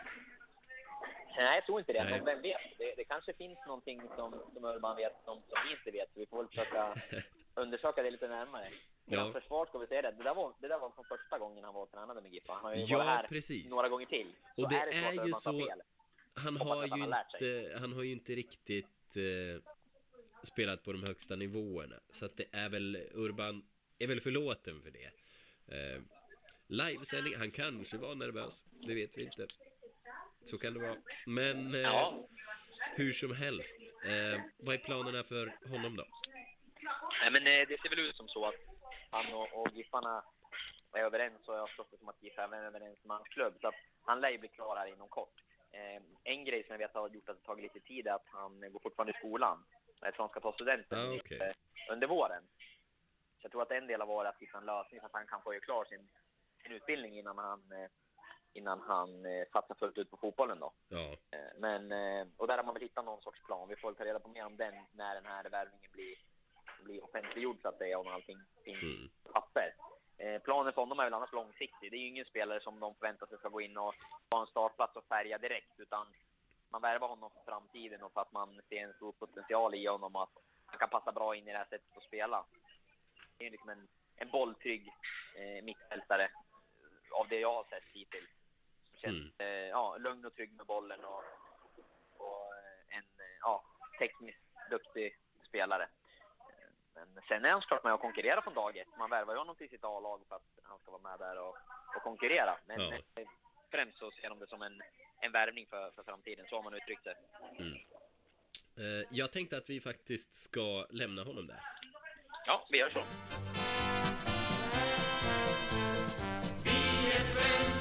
[1.38, 2.04] Nej, jag tror inte det.
[2.04, 2.12] Nej.
[2.14, 2.58] Men vem vet?
[2.78, 6.14] Det, det kanske finns någonting som, som Urban vet som, som vi inte vet.
[6.14, 6.96] Så vi får väl försöka
[7.56, 8.66] undersöka det lite närmare.
[9.06, 9.32] Ja.
[9.34, 10.12] försvar ska vi säga det.
[10.12, 12.54] Det där, var, det där var från första gången han var och tränade med Giffa.
[12.54, 13.70] Han har ju Ja, varit här precis.
[13.76, 14.28] några gånger till.
[14.56, 15.82] Så Och det är, det är ju så- fel.
[16.34, 17.06] Han har han ju
[17.40, 17.62] sig.
[17.64, 19.62] inte, han har ju inte riktigt eh,
[20.44, 21.96] spelat på de högsta nivåerna.
[22.12, 23.66] Så att det är väl, Urban
[24.00, 25.06] är väl förlåten för det.
[25.68, 26.02] Eh,
[26.68, 29.48] livesändning, han kanske var nervös, det vet vi inte.
[30.46, 30.96] Så kan det vara.
[31.26, 32.28] Men eh, Ja.
[32.96, 36.06] hur som helst, eh, vad är planerna för honom då?
[37.22, 38.56] Nej, men eh, det ser väl ut som så att
[39.12, 40.24] han och, och Giffarna
[40.94, 43.28] är överens och jag har förstått det som att Giff även är överens med hans
[43.28, 43.54] klubb.
[43.62, 45.34] Så att han lär ju bli klar här inom kort.
[45.72, 48.26] Eh, en grej som jag vet har gjort att det tagit lite tid är att
[48.26, 49.66] han går fortfarande i skolan.
[50.02, 51.40] Jag tror han ska ta studenten Ah, okej.
[51.42, 51.54] eh,
[51.94, 52.44] under våren.
[53.38, 55.28] Så jag tror att en del av året att hitta en lösning så att han
[55.28, 56.08] kan få klar sin,
[56.64, 57.62] sin utbildning innan han,
[58.56, 60.74] innan han eh, satsar fullt ut på fotbollen då.
[60.88, 63.70] Ja, Eh, Men, eh, och där har man väl hittat någon sorts plan.
[63.70, 66.16] Vi får väl ta reda på mer om den när den här värvningen blir,
[66.84, 69.10] blir offentliggjord så att säga, om allting finns Mm.
[69.34, 69.76] papper.
[70.18, 71.92] Eh, planen för honom är väl annars långsiktig.
[71.92, 73.94] Det är ju ingen spelare som de förväntar sig ska gå in och
[74.30, 76.08] ha en startplats och färga direkt, utan
[76.70, 80.16] man värvar honom för framtiden och för att man ser en stor potential i honom
[80.16, 82.46] och att han kan passa bra in i det här sättet att spela.
[83.38, 84.88] Det är liksom en, en bolltrygg
[85.36, 86.30] eh, mittfältare
[87.12, 88.30] av det jag har sett hittills.
[89.02, 89.32] Känns Mm.
[89.38, 91.24] eh, ja, lugn och trygg med bollen och,
[92.18, 93.64] och eh, en eh, ja,
[94.00, 94.40] tekniskt
[94.70, 95.18] duktig
[95.48, 95.88] spelare.
[96.94, 98.88] Men sen är han såklart med och konkurrerar från dag ett.
[98.98, 101.58] Man värvar ju honom till sitt A-lag för att han ska vara med där och,
[101.96, 102.58] och konkurrera.
[102.66, 103.24] Men Ja.
[103.72, 104.82] främst så ser de det som en,
[105.22, 106.46] en värvning för, för framtiden.
[106.50, 107.16] Så har man uttryckt det.
[108.78, 111.62] eh, jag tänkte att vi faktiskt ska lämna honom där.
[112.46, 113.04] Ja, vi gör så.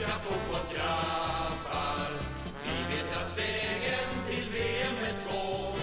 [0.04, 2.10] Svenska fotbollsgrabbar
[2.64, 5.76] Vi vet att vägen till VM är svår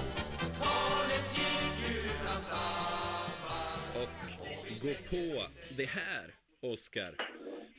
[0.57, 5.47] Kvalet gick utan tappar och gå på
[5.78, 7.15] det här, Oscar.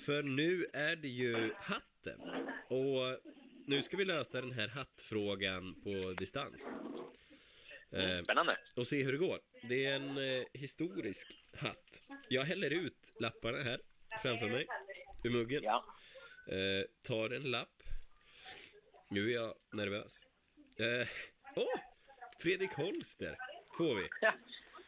[0.06, 2.20] För nu är det ju hatten.
[2.68, 3.18] Och
[3.66, 6.76] nu ska vi lösa den här hattfrågan på distans.
[7.92, 8.56] Eh, Spännande.
[8.76, 9.38] och se hur det går.
[9.68, 11.26] Det är en eh, historisk
[11.56, 12.02] hatt.
[12.28, 13.80] Jag häller ut lapparna här
[14.22, 14.66] framför mig
[15.24, 15.62] ur muggen.
[15.64, 15.84] Ja.
[16.46, 17.82] Eh, tar en lapp.
[19.10, 20.26] Nu är jag nervös.
[20.78, 21.08] Eh,
[21.56, 21.80] Åh!
[22.38, 23.36] Fredrik Holster
[23.76, 24.08] får vi.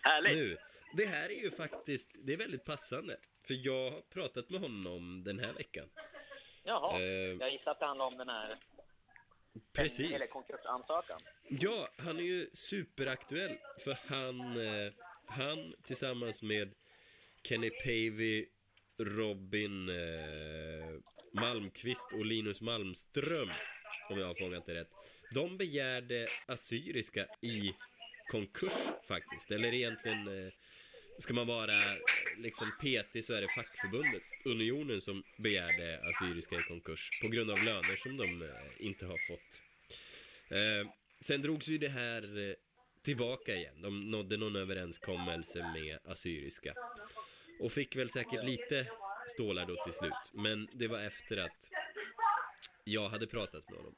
[0.00, 0.36] Härligt.
[0.36, 0.56] Nu,
[0.96, 3.16] det här är ju faktiskt, det är väldigt passande.
[3.46, 5.88] För jag har pratat med honom den här veckan.
[6.62, 7.00] Jaha.
[7.00, 7.06] Eh.
[7.06, 8.58] Jag gissar att det handlar om den här eller
[9.72, 10.32] Precis.
[10.32, 11.20] konkursansökan.
[11.48, 13.58] Ja, han är ju superaktuell.
[13.80, 14.92] För han, eh,
[15.26, 16.74] han tillsammans med
[17.42, 18.46] Kenny Pavey,
[18.98, 21.00] Robin eh,
[21.34, 23.50] Malmqvist och Linus Malmström,
[24.10, 24.90] om jag har fångat det rätt.
[25.34, 27.74] De begärde Assyriska i
[28.30, 28.72] konkurs
[29.08, 29.50] faktiskt.
[29.50, 30.52] Eller egentligen, eh,
[31.18, 31.96] ska man vara
[32.38, 37.62] liksom petig så är det fackförbundet, Unionen, som begärde Assyriska i konkurs på grund av
[37.62, 39.62] löner som de eh, inte har fått.
[40.48, 42.54] Eh, sen drogs ju det här eh,
[43.02, 43.82] tillbaka igen.
[43.82, 46.74] De nådde någon överenskommelse med Assyriska.
[47.60, 48.86] Och fick väl säkert lite
[49.26, 50.12] stålar då till slut.
[50.32, 51.70] Men det var efter att
[52.84, 53.94] jag hade pratat med honom.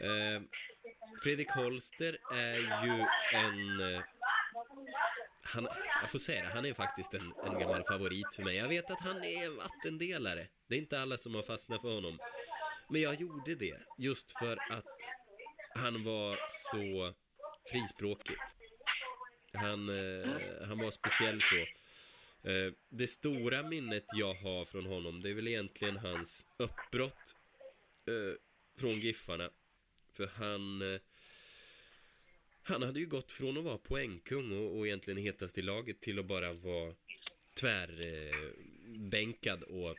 [0.00, 0.42] Eh,
[1.22, 2.56] Fredrik Holster är
[2.86, 3.94] ju en...
[3.94, 4.02] Eh,
[5.42, 5.68] han,
[6.00, 8.56] jag får säga det, han är faktiskt en, en gammal favorit för mig.
[8.56, 10.46] Jag vet att han är en vattendelare.
[10.66, 12.18] Det är inte alla som har fastnat för honom.
[12.88, 14.98] Men jag gjorde det just för att
[15.74, 17.14] han var så
[17.70, 18.36] frispråkig.
[19.52, 20.28] Han, eh,
[20.68, 21.66] han var speciell så.
[22.44, 27.34] Eh, det stora minnet jag har från honom, det är väl egentligen hans uppbrott
[28.06, 28.34] eh,
[28.80, 29.50] från Giffarna.
[30.12, 30.82] För han...
[30.82, 31.00] Eh,
[32.66, 36.18] han hade ju gått från att vara poängkung och, och egentligen hetast i laget till
[36.18, 36.94] att bara vara
[37.60, 39.96] tvärbänkad och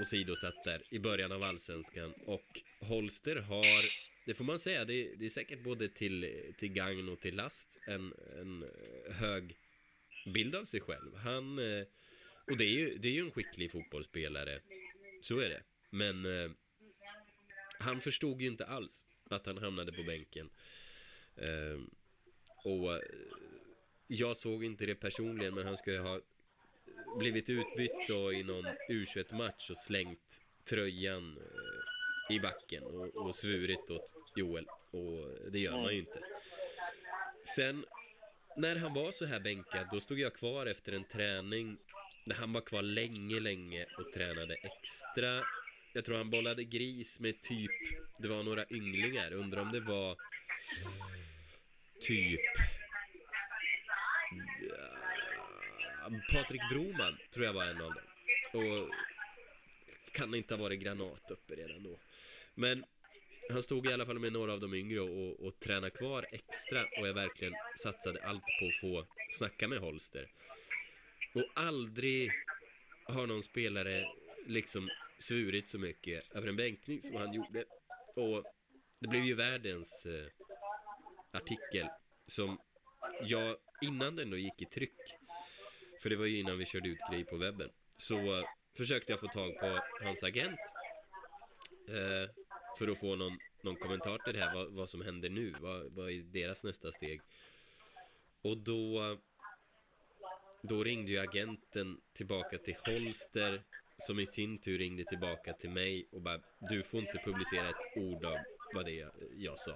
[0.00, 2.14] åsidosatt där i början av allsvenskan.
[2.26, 3.84] Och Holster har,
[4.26, 7.80] det får man säga, det, det är säkert både till, till gagn och till last,
[7.86, 8.64] en, en
[9.10, 9.56] hög
[10.26, 11.16] bild av sig själv.
[11.16, 11.84] Han, eh,
[12.50, 14.60] och det är ju, det är ju en skicklig fotbollsspelare,
[15.20, 15.62] så är det.
[15.90, 16.50] Men eh,
[17.78, 20.50] han förstod ju inte alls att han hamnade på bänken.
[21.36, 21.80] Eh,
[22.64, 23.02] och
[24.06, 26.20] jag såg inte det personligen, men han skulle ju ha
[27.18, 31.38] blivit utbytt då i någon U21-match och slängt tröjan
[32.30, 34.66] i backen och, och svurit åt Joel.
[34.90, 36.20] Och det gör man ju inte.
[37.56, 37.84] Sen,
[38.56, 41.76] när han var så här bänkad, då stod jag kvar efter en träning
[42.26, 45.44] när han var kvar länge, länge och tränade extra.
[45.92, 47.70] Jag tror han bollade gris med typ,
[48.18, 50.16] det var några ynglingar, undrar om det var
[52.00, 52.40] typ
[56.32, 58.04] Patrik Broman tror jag var en av dem.
[58.52, 58.90] Och
[60.12, 61.98] kan inte ha varit granat uppe redan då.
[62.54, 62.84] Men
[63.50, 66.84] han stod i alla fall med några av de yngre och, och tränade kvar extra
[67.00, 70.30] och jag verkligen satsade allt på att få snacka med Holster.
[71.34, 72.30] Och aldrig
[73.04, 74.04] har någon spelare
[74.46, 77.64] liksom svurit så mycket över en bänkning som han gjorde.
[78.14, 78.44] Och
[78.98, 80.26] det blev ju världens eh,
[81.32, 81.86] artikel
[82.26, 82.58] som
[83.22, 85.00] jag innan den då gick i tryck
[86.02, 88.44] för det var ju innan vi körde ut grejer på webben så
[88.76, 90.60] försökte jag få tag på hans agent
[91.88, 92.30] eh,
[92.78, 95.54] för att få någon, någon kommentar till det här vad, vad som händer nu?
[95.60, 97.20] Vad, vad är deras nästa steg?
[98.42, 99.16] Och då
[100.68, 103.62] då ringde ju agenten tillbaka till Holster
[103.98, 107.96] som i sin tur ringde tillbaka till mig och bara du får inte publicera ett
[107.96, 108.38] ord av
[108.74, 109.72] vad det är jag, sa.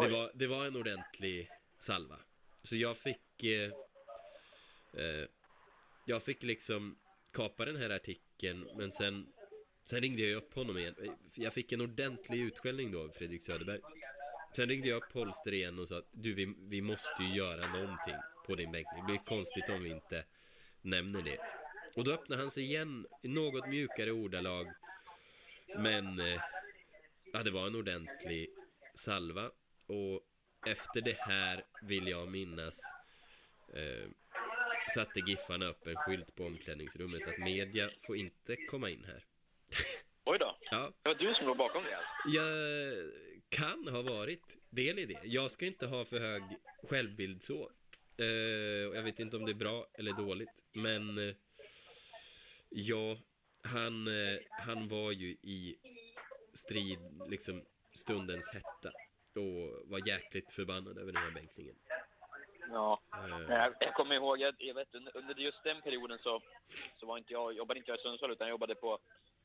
[0.00, 2.16] Det var, det var en ordentlig salva.
[2.62, 3.44] Så jag fick...
[3.44, 3.72] Eh,
[4.92, 5.28] eh,
[6.04, 6.98] jag fick liksom
[7.32, 9.32] kapa den här artikeln, men sen...
[9.90, 10.94] Sen ringde jag upp honom igen.
[11.34, 13.80] Jag fick en ordentlig utskällning då av Fredrik Söderberg.
[14.56, 17.72] Sen ringde jag upp Holster igen och sa att du, vi, vi måste ju göra
[17.72, 18.14] någonting
[18.46, 19.00] på din bänkning.
[19.00, 20.24] Det blir konstigt om vi inte
[20.82, 21.38] nämner det.
[21.96, 24.66] Och då öppnade han sig igen i något mjukare ordalag.
[25.76, 26.20] Men...
[26.20, 26.40] Eh,
[27.32, 28.48] ja, det var en ordentlig
[28.94, 29.50] salva.
[29.86, 30.20] Och
[30.66, 32.80] efter det här vill jag minnas
[33.74, 34.08] eh,
[34.94, 39.24] satte Giffarna upp en skylt på omklädningsrummet att media får inte komma in här.
[40.24, 40.56] Oj då.
[40.70, 41.96] Ja, Det var du som låg bakom det.
[41.96, 42.12] alltså.
[42.26, 42.94] jag
[43.48, 45.20] kan ha varit del i det.
[45.24, 46.42] Jag ska inte ha för hög
[46.90, 47.70] självbild så.
[48.18, 48.26] Eh,
[48.94, 51.34] jag vet inte om det är bra eller dåligt, men eh,
[52.68, 53.16] ja,
[53.62, 55.76] han, eh, han var ju i
[56.54, 56.98] strid,
[57.28, 57.64] liksom
[57.94, 58.92] stundens hetta
[59.34, 61.76] och var jäkligt förbannad över den här bänkningen.
[62.70, 63.00] Ja.
[63.48, 66.42] Jag, jag kommer ihåg, jag, jag vet, under, under just den perioden så,
[67.00, 68.98] så var inte jag, jobbade inte jag i Sundsvall utan jag jobbade på,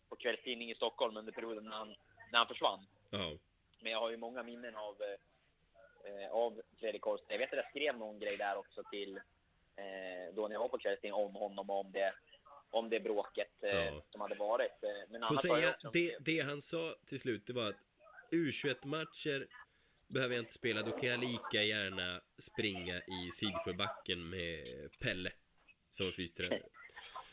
[0.10, 1.96] på kvällstidning i Stockholm under perioden när han,
[2.32, 2.86] när han försvann.
[3.10, 3.38] ja,
[3.80, 4.96] Men jag har ju många minnen av,
[6.06, 7.26] eh, av Fredrik Holst.
[7.28, 9.18] Jag vet att jag skrev någon grej där också till,
[9.76, 12.14] eh, då när jag var på kvällstidning om honom och om det,
[12.70, 14.04] om det bråket eh, Ja.
[14.12, 14.84] som hade varit.
[14.84, 17.76] Eh, Men Får säga, det, det han sa till slut, det var att
[18.32, 19.48] U21-matcher
[20.08, 25.32] behöver jag inte spela, då kan jag lika gärna springa i Sidsjöbacken med Pelle
[25.92, 26.62] som fystränare.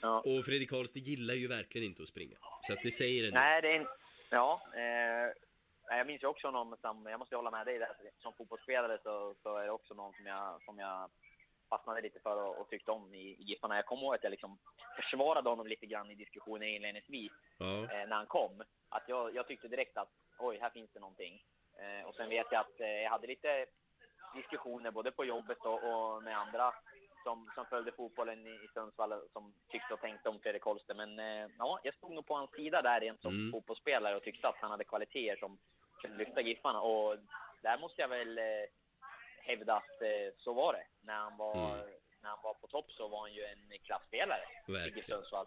[0.03, 0.19] Ja.
[0.21, 2.37] Och Fredrik Karlsson gillar ju verkligen inte att springa.
[2.63, 3.87] Så att det säger en Nej, det är en,
[4.31, 4.63] ja.
[4.77, 7.89] Eh, jag minns ju också någon som, jag måste hålla med dig där,
[8.19, 11.11] som fotbollsspelare så, så är det också någon som jag, som jag
[11.71, 13.77] fastnade lite för och, och tyckte om i, i Giffarna.
[13.77, 14.59] Jag kommer ihåg att jag liksom
[14.97, 18.63] försvarade honom lite grann i diskussionen inledningsvis Ja, eh, när han kom.
[18.89, 21.43] Att jag, jag tyckte direkt att oj, här finns det någonting.
[21.83, 23.67] Eh, och sen vet jag att eh, jag hade lite
[24.35, 26.75] diskussioner både på jobbet och, och med andra
[27.23, 30.95] som, som följde fotbollen i, i Sundsvall som tyckte och tänkte om Fredrik Holster.
[30.95, 33.53] Men eh, ja, jag stod nog på hans sida där rent som Mm.
[33.53, 35.59] fotbollsspelare och tyckte att han hade kvaliteter som
[36.01, 36.81] kunde lyfta Giffarna.
[36.81, 37.17] Och
[37.63, 38.45] där måste jag väl eh,
[39.43, 40.85] hävda att eh, så var det.
[41.01, 41.87] När han var, Mm.
[42.23, 44.43] när han var på topp så var han ju en klassspelare
[44.89, 45.03] i.
[45.03, 45.47] Sundsvall.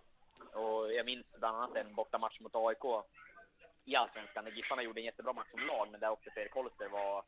[0.53, 3.03] Och jag minns bland annat en bortamatch mot AIK
[3.85, 6.87] i Allsvenskan där Giffarna gjorde en jättebra match som lag, men där också Fredrik Holster
[6.89, 7.23] var,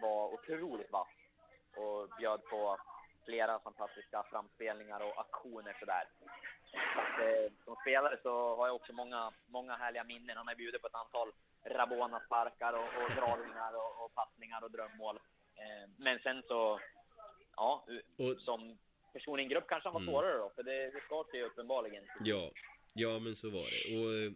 [0.00, 1.08] var otroligt vass
[1.76, 2.78] och bjöd på
[3.24, 6.04] flera fantastiska framspelningar och aktioner sådär.
[7.16, 10.36] Så eh, som spelare så har jag också många, många härliga minnen.
[10.36, 11.32] Han har bjudit på ett antal
[11.64, 15.16] Rabona-sparkar och, och dragningar och, och passningar och drömmål.
[15.56, 16.80] Eh, men sen så,
[17.56, 17.86] ja,
[18.18, 18.78] Och- som
[19.12, 20.12] person i en grupp kanske han var Mm.
[20.12, 22.04] svårare då, för det, det skar sig uppenbarligen.
[22.20, 22.50] Ja,
[22.94, 23.98] ja men så var det.
[23.98, 24.32] Och eh,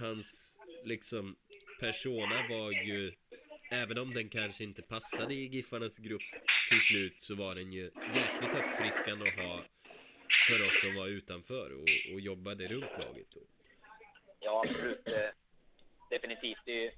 [0.00, 1.36] hans liksom
[1.80, 3.12] persona var ju
[3.82, 6.22] Även om den kanske inte passade i Giffarnas grupp
[6.68, 9.64] till slut så var den ju jäkligt uppfriskande att ha
[10.48, 13.30] för oss som var utanför och, och jobbade runt laget.
[13.34, 13.40] Då.
[14.40, 15.08] Ja, absolut.
[15.08, 15.30] Eh,
[16.10, 16.66] definitivt.
[16.66, 16.90] Ju,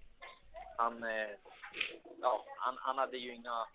[0.76, 1.30] han, eh,
[2.20, 3.66] ja, han, han hade ju inga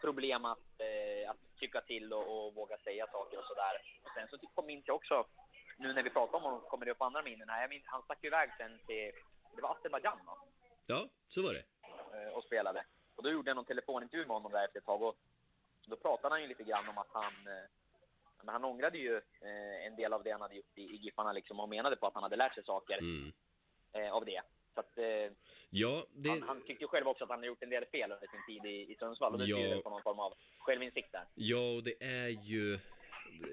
[0.00, 3.74] problem att, eh, att tycka till och, och våga säga saker och sådär.
[4.14, 5.26] Sen så kom minns jag också,
[5.78, 7.48] nu när vi pratar om honom kommer det upp andra minnen.
[7.48, 7.60] här.
[7.60, 9.12] Jag minns, han stack ju iväg sen till,
[9.56, 10.38] det var Azerbajdzjan va?
[10.86, 11.64] Ja, så var det.
[12.12, 12.84] Eh, och spelade.
[13.16, 15.16] Och då gjorde jag någon telefonintervju med honom där efter ett tag och
[15.86, 17.64] då pratade han ju lite grann om att han eh,
[18.44, 21.32] men han ångrade ju eh, en del av det han hade gjort i, i Giffarna
[21.32, 23.32] liksom och menade på att han hade lärt sig saker Mm.
[23.94, 24.42] eh, av det.
[24.74, 25.32] Så att, eh,
[25.70, 26.28] Ja, det...
[26.28, 28.46] han, han tyckte ju själv också att han hade gjort en del fel under sin
[28.46, 29.56] tid i, i Sundsvall och det Ja.
[29.56, 31.24] tyder på någon form av självinsikt där.
[31.34, 32.78] Ja, och det är ju...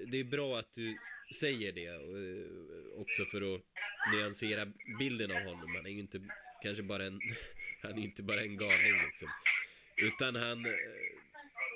[0.06, 0.98] Det är bra att du
[1.40, 3.60] säger det eh, också för att
[4.14, 4.66] nyansera
[4.98, 5.74] bilden av honom.
[5.76, 6.18] Han är ju inte
[6.62, 7.20] kanske bara en...
[7.82, 9.28] Han är ju inte bara en galning liksom.
[9.96, 10.66] Utan han...
[10.66, 10.72] Eh,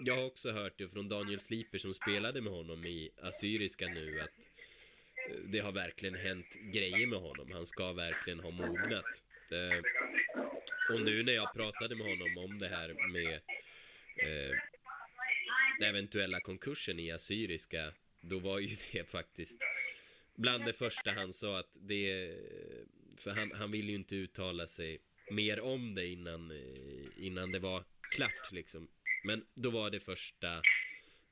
[0.05, 4.21] jag har också hört det från Daniel Sliper som spelade med honom i Assyriska nu
[4.21, 4.49] att
[5.31, 7.53] eh, det har verkligen hänt grejer med honom.
[7.53, 9.23] Han ska verkligen ha mognat.
[9.51, 9.83] Eh,
[10.95, 13.35] och nu när jag pratade med honom om det här med
[14.17, 14.57] eh,
[15.81, 19.59] den eventuella konkursen i Assyriska, då var ju det faktiskt
[20.37, 22.35] bland det första han sa att det...
[23.19, 24.99] För han, han ville ju inte uttala sig
[25.31, 28.89] mer om det innan, eh, innan det var klart liksom.
[29.25, 30.63] Men då var det första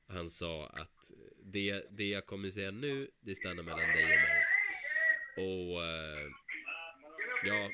[0.07, 4.09] han sa att eh, det, det jag kommer säga nu, det stannar mellan dig och
[4.09, 4.45] mig.
[5.37, 6.29] Och eh,
[7.43, 7.69] ja,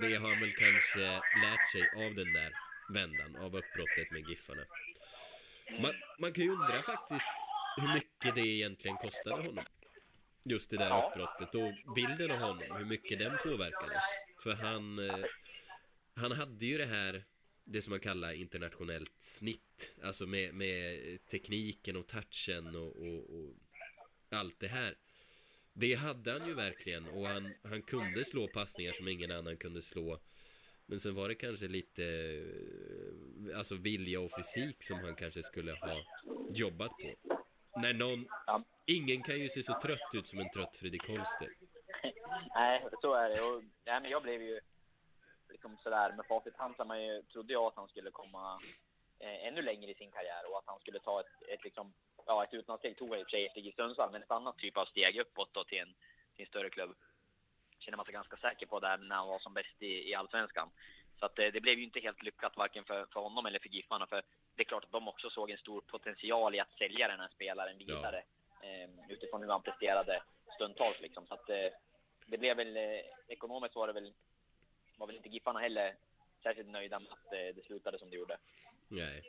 [0.00, 0.98] det har han väl kanske
[1.42, 2.52] lärt sig av den där
[2.94, 4.64] vändan, av uppbrottet med Giffarna.
[5.82, 7.34] Man, man kan ju undra faktiskt
[7.76, 9.64] hur mycket det egentligen kostade honom.
[10.44, 11.08] Just det där Ja.
[11.08, 14.02] uppbrottet och bilden av honom, hur mycket den påverkades.
[14.42, 15.24] För han, eh,
[16.14, 17.24] han hade ju det här,
[17.64, 19.94] det som man kallar internationellt snitt.
[20.02, 23.54] Alltså med, med tekniken och touchen och, och, och
[24.30, 24.94] allt det här.
[25.72, 29.82] Det hade han ju verkligen och han, han kunde slå passningar som ingen annan kunde
[29.82, 30.20] slå.
[30.86, 35.72] Men sen var det kanske lite eh, alltså vilja och fysik som han kanske skulle
[35.72, 36.04] ha
[36.50, 37.39] jobbat på.
[37.82, 38.26] När någon,
[38.86, 41.48] ingen kan ju se så trött ut som en trött Fredrik Holster.
[42.54, 43.40] Nej, så är det.
[43.40, 44.60] Och, nej, men jag blev ju
[45.48, 48.58] liksom sådär med facit hand så man ju, trodde jag att han skulle komma
[49.18, 51.94] eh, ännu längre i sin karriär och att han skulle ta ett, ett liksom,
[52.26, 54.76] ja ett utlandssteg tog han i och för sig i Sundsvall, men ett annat typ
[54.76, 55.94] av steg uppåt då till en,
[56.34, 56.96] till en större klubb.
[57.78, 60.70] Känner man sig ganska säker på där när han var som bäst i, i Allsvenskan.
[61.20, 63.68] Så att eh, det blev ju inte helt lyckat varken för, för honom eller för
[63.68, 64.22] Giffarna, för
[64.56, 67.28] det är klart att de också såg en stor potential i att sälja den här
[67.34, 68.18] spelaren vidare
[68.62, 70.22] eh, utifrån hur han presterade
[70.54, 71.26] stundtals liksom.
[71.26, 71.56] Så att eh,
[72.26, 74.12] det blev väl, eh, ekonomiskt var det väl,
[74.96, 75.94] var väl inte Giffarna heller
[76.42, 78.38] särskilt nöjda med att eh, det slutade som det gjorde.
[78.88, 79.22] Nej,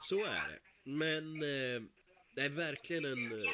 [0.00, 0.58] så är det.
[0.82, 1.82] Men eh,
[2.34, 3.46] det är verkligen en,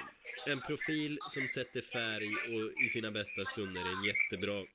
[0.46, 4.66] en profil som sätter färg och i sina bästa stunder en jättebra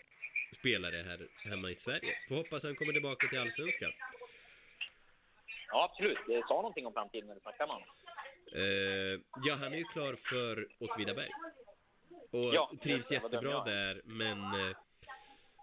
[0.59, 2.15] spelare här hemma i Sverige.
[2.29, 3.91] Får hoppas han kommer tillbaka till Allsvenskan.
[5.67, 6.17] Ja, absolut.
[6.27, 7.89] Det sa någonting om framtiden när du snackade med honom.
[8.55, 11.29] Eh, ja, han är ju klar för Åtvidaberg.
[12.31, 14.77] Och Ja, trivs jättebra där, men eh,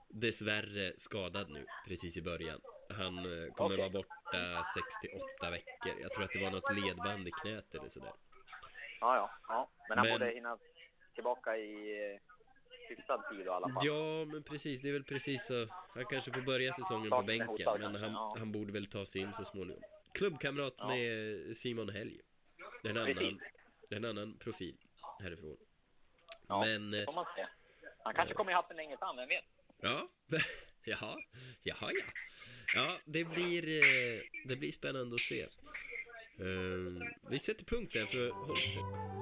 [0.09, 2.61] dessvärre skadad nu precis i början.
[2.89, 3.77] Han eh, kommer Okej.
[3.79, 4.63] vara borta
[5.43, 6.01] 6-8 veckor.
[6.03, 8.13] Jag tror att det var något ledband i knät eller sådär.
[9.01, 9.31] Ja, ja.
[9.49, 9.71] ja.
[9.89, 10.59] Men han Men- borde hinna
[11.15, 11.73] tillbaka i
[12.15, 12.21] eh,
[12.97, 13.87] hyfsad tid i alla fall.
[13.87, 14.81] Ja, men precis.
[14.83, 15.67] Det är väl precis så.
[15.95, 18.35] Han kanske får börja säsongen på bänken, men han, ja.
[18.39, 19.83] han borde väl ta sig in så småningom.
[20.15, 20.89] Klubbkamrat Ja.
[20.89, 22.21] med Simon Helg.
[22.83, 23.41] Det är en annan,
[23.89, 24.77] det är en annan profil
[25.23, 25.57] härifrån.
[26.49, 27.47] Ja, Men, det får man se.
[28.05, 29.45] Han kanske kommer i hatten längre fram, vem vet?
[29.81, 30.09] ja,
[30.85, 31.17] jaha,
[31.63, 32.05] jaha, ja.
[32.75, 35.43] Ja, det blir, eh, det blir spännande att se.
[35.43, 35.49] Eh,
[37.31, 39.22] vi sätter punkt där för Holster.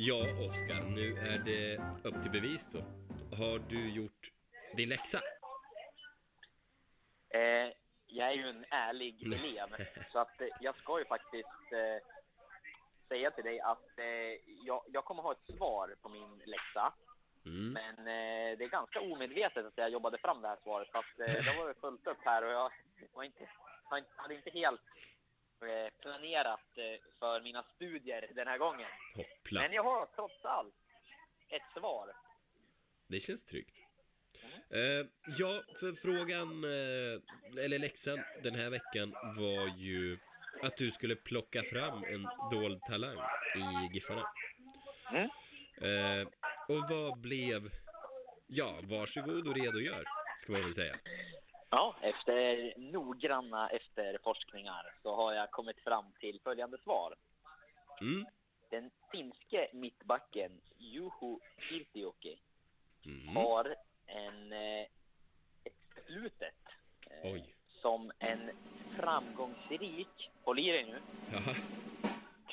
[0.00, 1.76] Ja, Oskar, nu är det
[2.08, 2.78] upp till bevis då.
[3.36, 4.32] Har du gjort
[4.76, 5.20] din läxa?
[7.34, 7.72] Eh,
[8.06, 12.08] jag är ju en ärlig elev, så att eh, jag ska ju faktiskt eh,
[13.08, 14.04] säga till dig att eh,
[14.66, 16.92] jag, jag kommer ha ett svar på min läxa.
[17.46, 17.72] Mm.
[17.72, 20.88] Men eh, det är ganska omedvetet att jag jobbade fram det här svaret.
[20.92, 22.72] Att, eh, det var fullt upp här och jag
[23.12, 23.48] var inte,
[24.16, 24.80] hade inte helt
[26.02, 28.88] planerat eh, för mina studier den här gången.
[29.14, 29.60] Hoppla.
[29.60, 30.74] Men jag har trots allt
[31.48, 32.12] ett svar.
[33.06, 33.74] Det känns tryggt.
[34.70, 35.06] Eh,
[35.38, 40.18] ja, för frågan, eh, eller läxan den här veckan var ju
[40.62, 43.18] att du skulle plocka fram en dold talang
[43.56, 44.28] i Giffarna.
[45.12, 45.30] Mm.
[45.80, 46.26] Eh,
[46.68, 47.70] och vad blev,
[48.46, 50.04] ja, varsågod och redogör,
[50.38, 50.96] ska man väl säga.
[51.70, 53.68] Ja, efter noggranna
[54.02, 57.14] efterforskningar så har jag kommit fram till följande svar.
[58.00, 58.26] Mm.
[58.70, 61.40] Den finske mittbacken Juho
[61.70, 62.40] Pirtioki
[63.06, 63.36] Mm.
[63.36, 63.76] har
[64.06, 64.80] en, eh,
[65.64, 66.54] ett förflutet
[67.10, 67.42] eh,
[67.82, 68.50] som en
[68.96, 70.98] framgångsrik, håll i dig nu,
[71.32, 71.54] Jaha.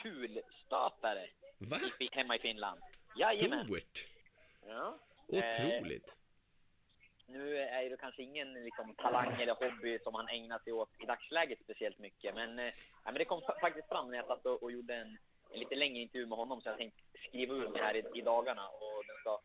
[0.01, 1.27] kulstötare
[1.57, 1.77] Va?
[1.77, 2.81] i, Fi- hemma i Finland.
[3.15, 3.65] Jajamän.
[3.65, 4.05] Stort!
[4.67, 4.99] Ja.
[5.27, 6.15] Otroligt!
[7.27, 11.05] Nu är det kanske ingen liksom, talang eller hobby som han ägnar sig åt i
[11.05, 12.35] dagsläget speciellt mycket.
[12.35, 12.73] Men, eh,
[13.03, 15.17] men det kom fa- faktiskt fram när jag satt och, och gjorde en,
[15.51, 18.21] en lite längre intervju med honom så jag tänkte skriva ur mig här i, i
[18.21, 19.39] dagarna och den ska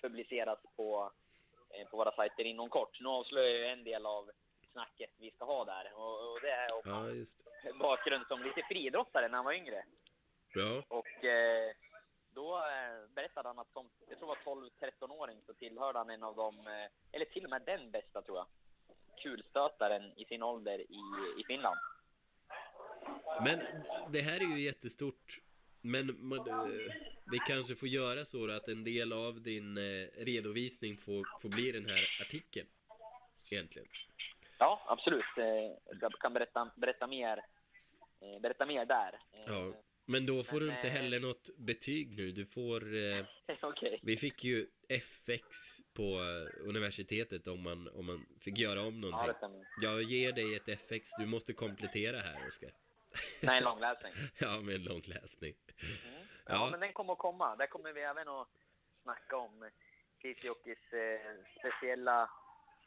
[0.00, 1.12] publiceras på,
[1.74, 3.00] eh, på våra sajter inom kort.
[3.00, 4.30] Nu avslöjar jag en del av
[4.72, 6.80] snacket vi ska ha där och, och det är om
[7.64, 9.84] Ja, bakgrund som lite friidrottare när han var yngre.
[10.54, 10.82] Ja.
[10.88, 11.72] Och eh,
[12.38, 16.36] då eh, berättade han att som, jag tror var 12-13-åring så tillhörde han en av
[16.36, 18.46] de, eh, eller till och med den bästa tror jag,
[19.22, 21.00] kulstötaren i sin ålder i,
[21.40, 21.78] i Finland.
[23.44, 23.58] Men
[24.08, 25.38] det här är ju jättestort.
[25.80, 26.54] Men eh,
[27.32, 29.78] vi kanske får göra så att en del av din
[30.16, 32.68] redovisning får, får bli den här artikeln.
[33.50, 33.88] Egentligen.
[34.58, 35.24] Ja, absolut.
[36.00, 37.44] Jag kan berätta, berätta, mer,
[38.40, 39.20] berätta mer där.
[39.46, 39.72] Ja.
[40.10, 42.32] Men då får Men, du inte eh, heller något betyg nu.
[42.32, 42.96] Du får...
[42.96, 43.24] Eh,
[43.62, 44.00] Okej.
[44.02, 45.56] vi fick ju FX
[45.94, 49.34] på eh, universitetet om man, om man fick göra om Ja, någonting.
[49.36, 49.66] stämmer.
[49.80, 51.10] Jag ger dig ett FX.
[51.18, 52.70] Du måste komplettera här, Oskar.
[53.40, 54.12] Nej, en långläsning.
[54.38, 55.54] Ja, med en lång läsning.
[55.76, 55.84] Ja,
[56.46, 56.68] Ja.
[56.70, 57.56] men den kommer att komma.
[57.56, 58.48] Där kommer vi även att
[59.02, 59.70] snacka om
[60.22, 61.20] Kisiokis eh,
[61.60, 62.30] speciella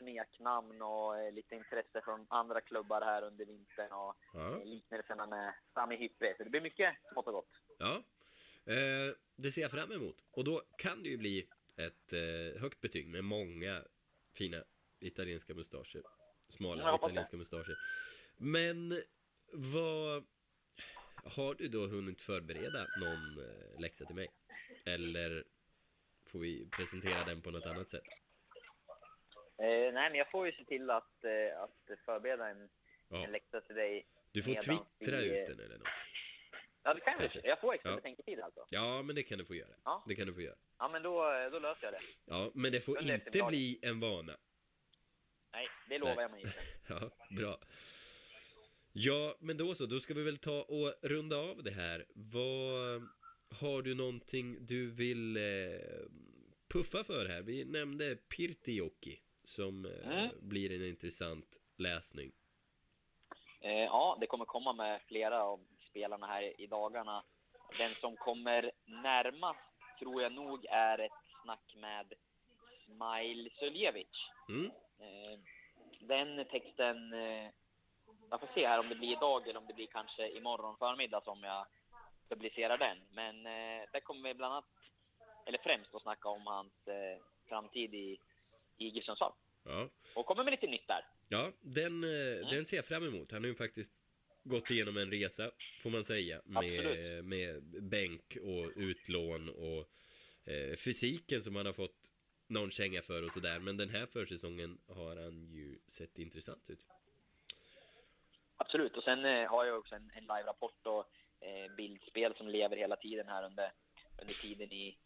[0.02, 4.56] smeknamn och eh, lite intresse från andra klubbar här under vintern och Ja.
[4.58, 6.34] eh, liknelserna med Sami Hyppe.
[6.38, 7.50] Så det blir mycket smått och gott.
[7.78, 8.04] Ja,
[8.66, 10.16] eh, det ser jag fram emot.
[10.32, 11.48] Och då kan det ju bli
[11.78, 13.84] ett eh, högt betyg med många
[14.38, 14.64] fina
[15.00, 16.04] italienska mustascher.
[16.50, 17.06] Smala hoppas det.
[17.08, 17.78] italienska mustascher.
[18.38, 19.02] Men
[19.54, 20.26] vad...
[21.24, 24.28] Har du då hunnit förbereda någon eh, läxa till mig?
[24.86, 25.44] Eller
[26.26, 28.04] får vi presentera den på något annat sätt?
[29.62, 32.70] Eh, nej, men jag får ju se till att, eh, att förbereda en,
[33.10, 33.24] Ja.
[33.26, 34.08] en läxa till dig.
[34.32, 35.88] Du får twittra vi, ut den eller något.
[36.84, 37.20] Ja, det kan jag.
[37.20, 37.40] Kanske.
[37.40, 37.50] väl.
[37.50, 37.96] Jag får extra Ja.
[37.96, 38.68] betänketid alltså.
[38.70, 39.74] Ja, men det kan du få göra.
[39.84, 40.04] Ja.
[40.08, 40.56] Det kan du få göra.
[40.78, 42.00] Ja, men då, då löser jag det.
[42.26, 44.38] Ja, men det får Under inte bli en vana.
[45.54, 46.22] Nej, det lovar Nej.
[46.24, 46.46] jag mig.
[46.88, 47.60] Ja, bra.
[48.94, 52.06] Ja, men då så, då ska vi väl ta och runda av det här.
[52.16, 53.08] Vad
[53.60, 55.44] har du någonting du vill eh,
[56.68, 57.42] puffa för här?
[57.42, 59.22] Vi nämnde Pirtijoki
[59.52, 60.30] som eh, Mm.
[60.42, 62.32] blir en intressant läsning.
[63.62, 67.24] Eh, ja, det kommer komma med flera av spelarna här i dagarna.
[67.78, 69.60] Den som kommer närmast
[70.00, 71.12] tror jag nog är ett
[71.44, 72.14] snack med
[72.86, 74.30] Smail Suljevic.
[74.50, 74.66] Mm?
[75.00, 75.40] Eh,
[76.00, 77.12] den texten,
[78.30, 81.24] jag får se här om det blir idag eller om det blir kanske imorgon förmiddag
[81.24, 81.66] som jag
[82.30, 82.98] publicerar den.
[83.12, 83.44] Men
[83.92, 84.66] där kommer vi bland annat,
[85.46, 86.74] eller främst att snacka om hans
[87.50, 88.18] framtid i,
[88.82, 89.34] i GIF Sundsvall.
[89.64, 91.06] Ja, Och kommer med lite nytt där.
[91.28, 93.32] ja den, eh, den ser jag fram emot.
[93.32, 93.92] Han har ju faktiskt
[94.44, 95.52] gått igenom en resa,
[95.84, 97.26] får man säga, med, Absolut.
[97.26, 99.90] med bänk och utlån och
[100.54, 102.12] eh, fysiken som han har fått
[102.48, 103.60] någon känga för och sådär.
[103.60, 106.86] Men den här försäsongen har han ju sett intressant ut.
[108.58, 111.06] Absolut, och sen eh, har jag också en, en live-rapport och
[111.48, 113.72] eh, bildspel som lever hela tiden här under,
[114.22, 114.98] under tiden i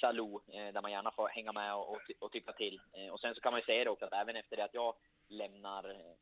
[0.00, 2.80] Salou, eh, där man gärna får hänga med och, och, och tycka till.
[2.92, 4.74] Eh, och sen så kan man ju säga det också att även efter det att
[4.74, 4.94] jag
[5.28, 6.14] lämnar eh,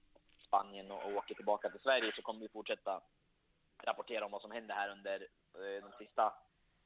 [0.46, 3.02] Spanien och, och åker tillbaka till Sverige så kommer vi fortsätta
[3.84, 5.20] rapportera om vad som händer här under
[5.54, 6.34] eh, de sista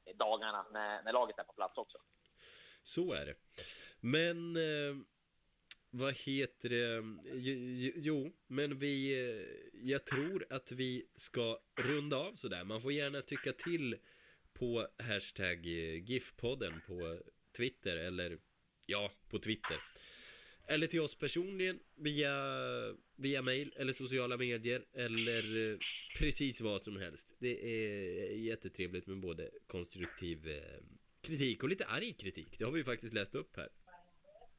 [0.05, 1.97] eh, dagarna när, när laget är på plats också.
[2.83, 3.35] Så är det.
[3.99, 4.95] Men eh,
[5.89, 7.03] vad heter det?
[7.39, 9.25] Jo, jo, men vi...
[9.29, 12.63] Eh, jag tror att vi ska runda av sådär.
[12.63, 13.95] Man får gärna tycka till
[14.59, 17.19] på hashtag eh, GIF-podden på
[17.57, 18.37] Twitter eller
[18.85, 19.77] ja, på Twitter.
[20.67, 22.33] Eller till oss personligen via,
[23.15, 25.77] via mail eller sociala medier eller eh,
[26.17, 27.35] precis vad som helst.
[27.39, 30.81] Det är jättetrevligt med både konstruktiv eh,
[31.21, 32.59] kritik och lite arg kritik.
[32.59, 33.69] Det har vi ju faktiskt läst upp här.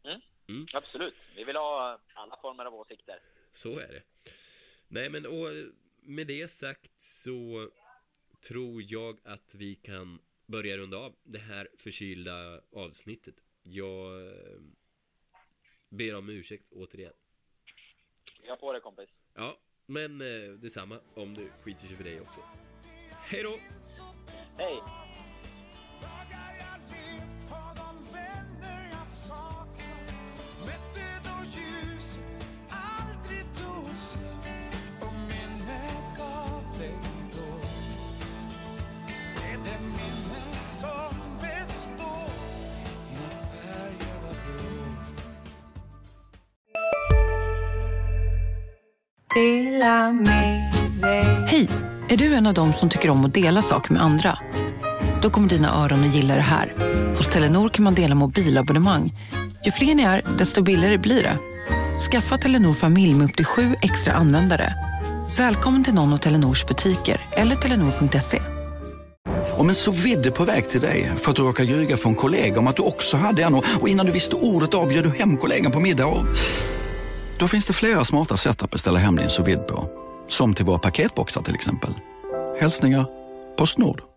[0.05, 0.20] Mm.
[0.49, 0.66] Mm.
[0.72, 3.18] Absolut, vi vill ha alla former av åsikter.
[3.53, 4.03] Så är det.
[4.88, 5.49] Nej men och
[6.03, 7.70] med det sagt så
[8.41, 13.34] tror jag att vi kan börja runda av det här förkylda avsnittet.
[13.62, 14.32] Jag,
[15.89, 17.12] Ber om ursäkt återigen.
[18.47, 19.09] Jag får det kompis.
[19.34, 22.41] Ja, men eh, detsamma om det skiter sig för dig också.
[23.11, 23.59] Hej då!
[24.59, 25.07] Hej!
[51.47, 51.68] Hej!
[52.09, 54.39] Är du en av dem som tycker om att dela saker med andra?
[55.22, 56.74] Då kommer dina öron att gilla det här.
[57.16, 59.12] Hos Telenor kan man dela mobilabonnemang.
[59.64, 61.39] Ju fler ni är, desto billigare blir det.
[62.11, 64.74] Skaffa Telenor familj med upp till sju extra användare.
[65.37, 68.41] Välkommen till någon av Telenors butiker eller telenor.se.
[69.57, 72.59] Om en så vidde på väg till dig för att du råkar ljuga från kollega
[72.59, 75.37] om att du också hade en och innan du visste ordet av bjöd du hem
[75.37, 76.26] kollegan på middag och...
[77.39, 79.89] Då finns det flera smarta sätt att beställa hem din sous vide på.
[80.28, 81.91] Som till våra paketboxar till exempel.
[82.61, 83.07] Hälsningar
[83.57, 84.09] Postnord.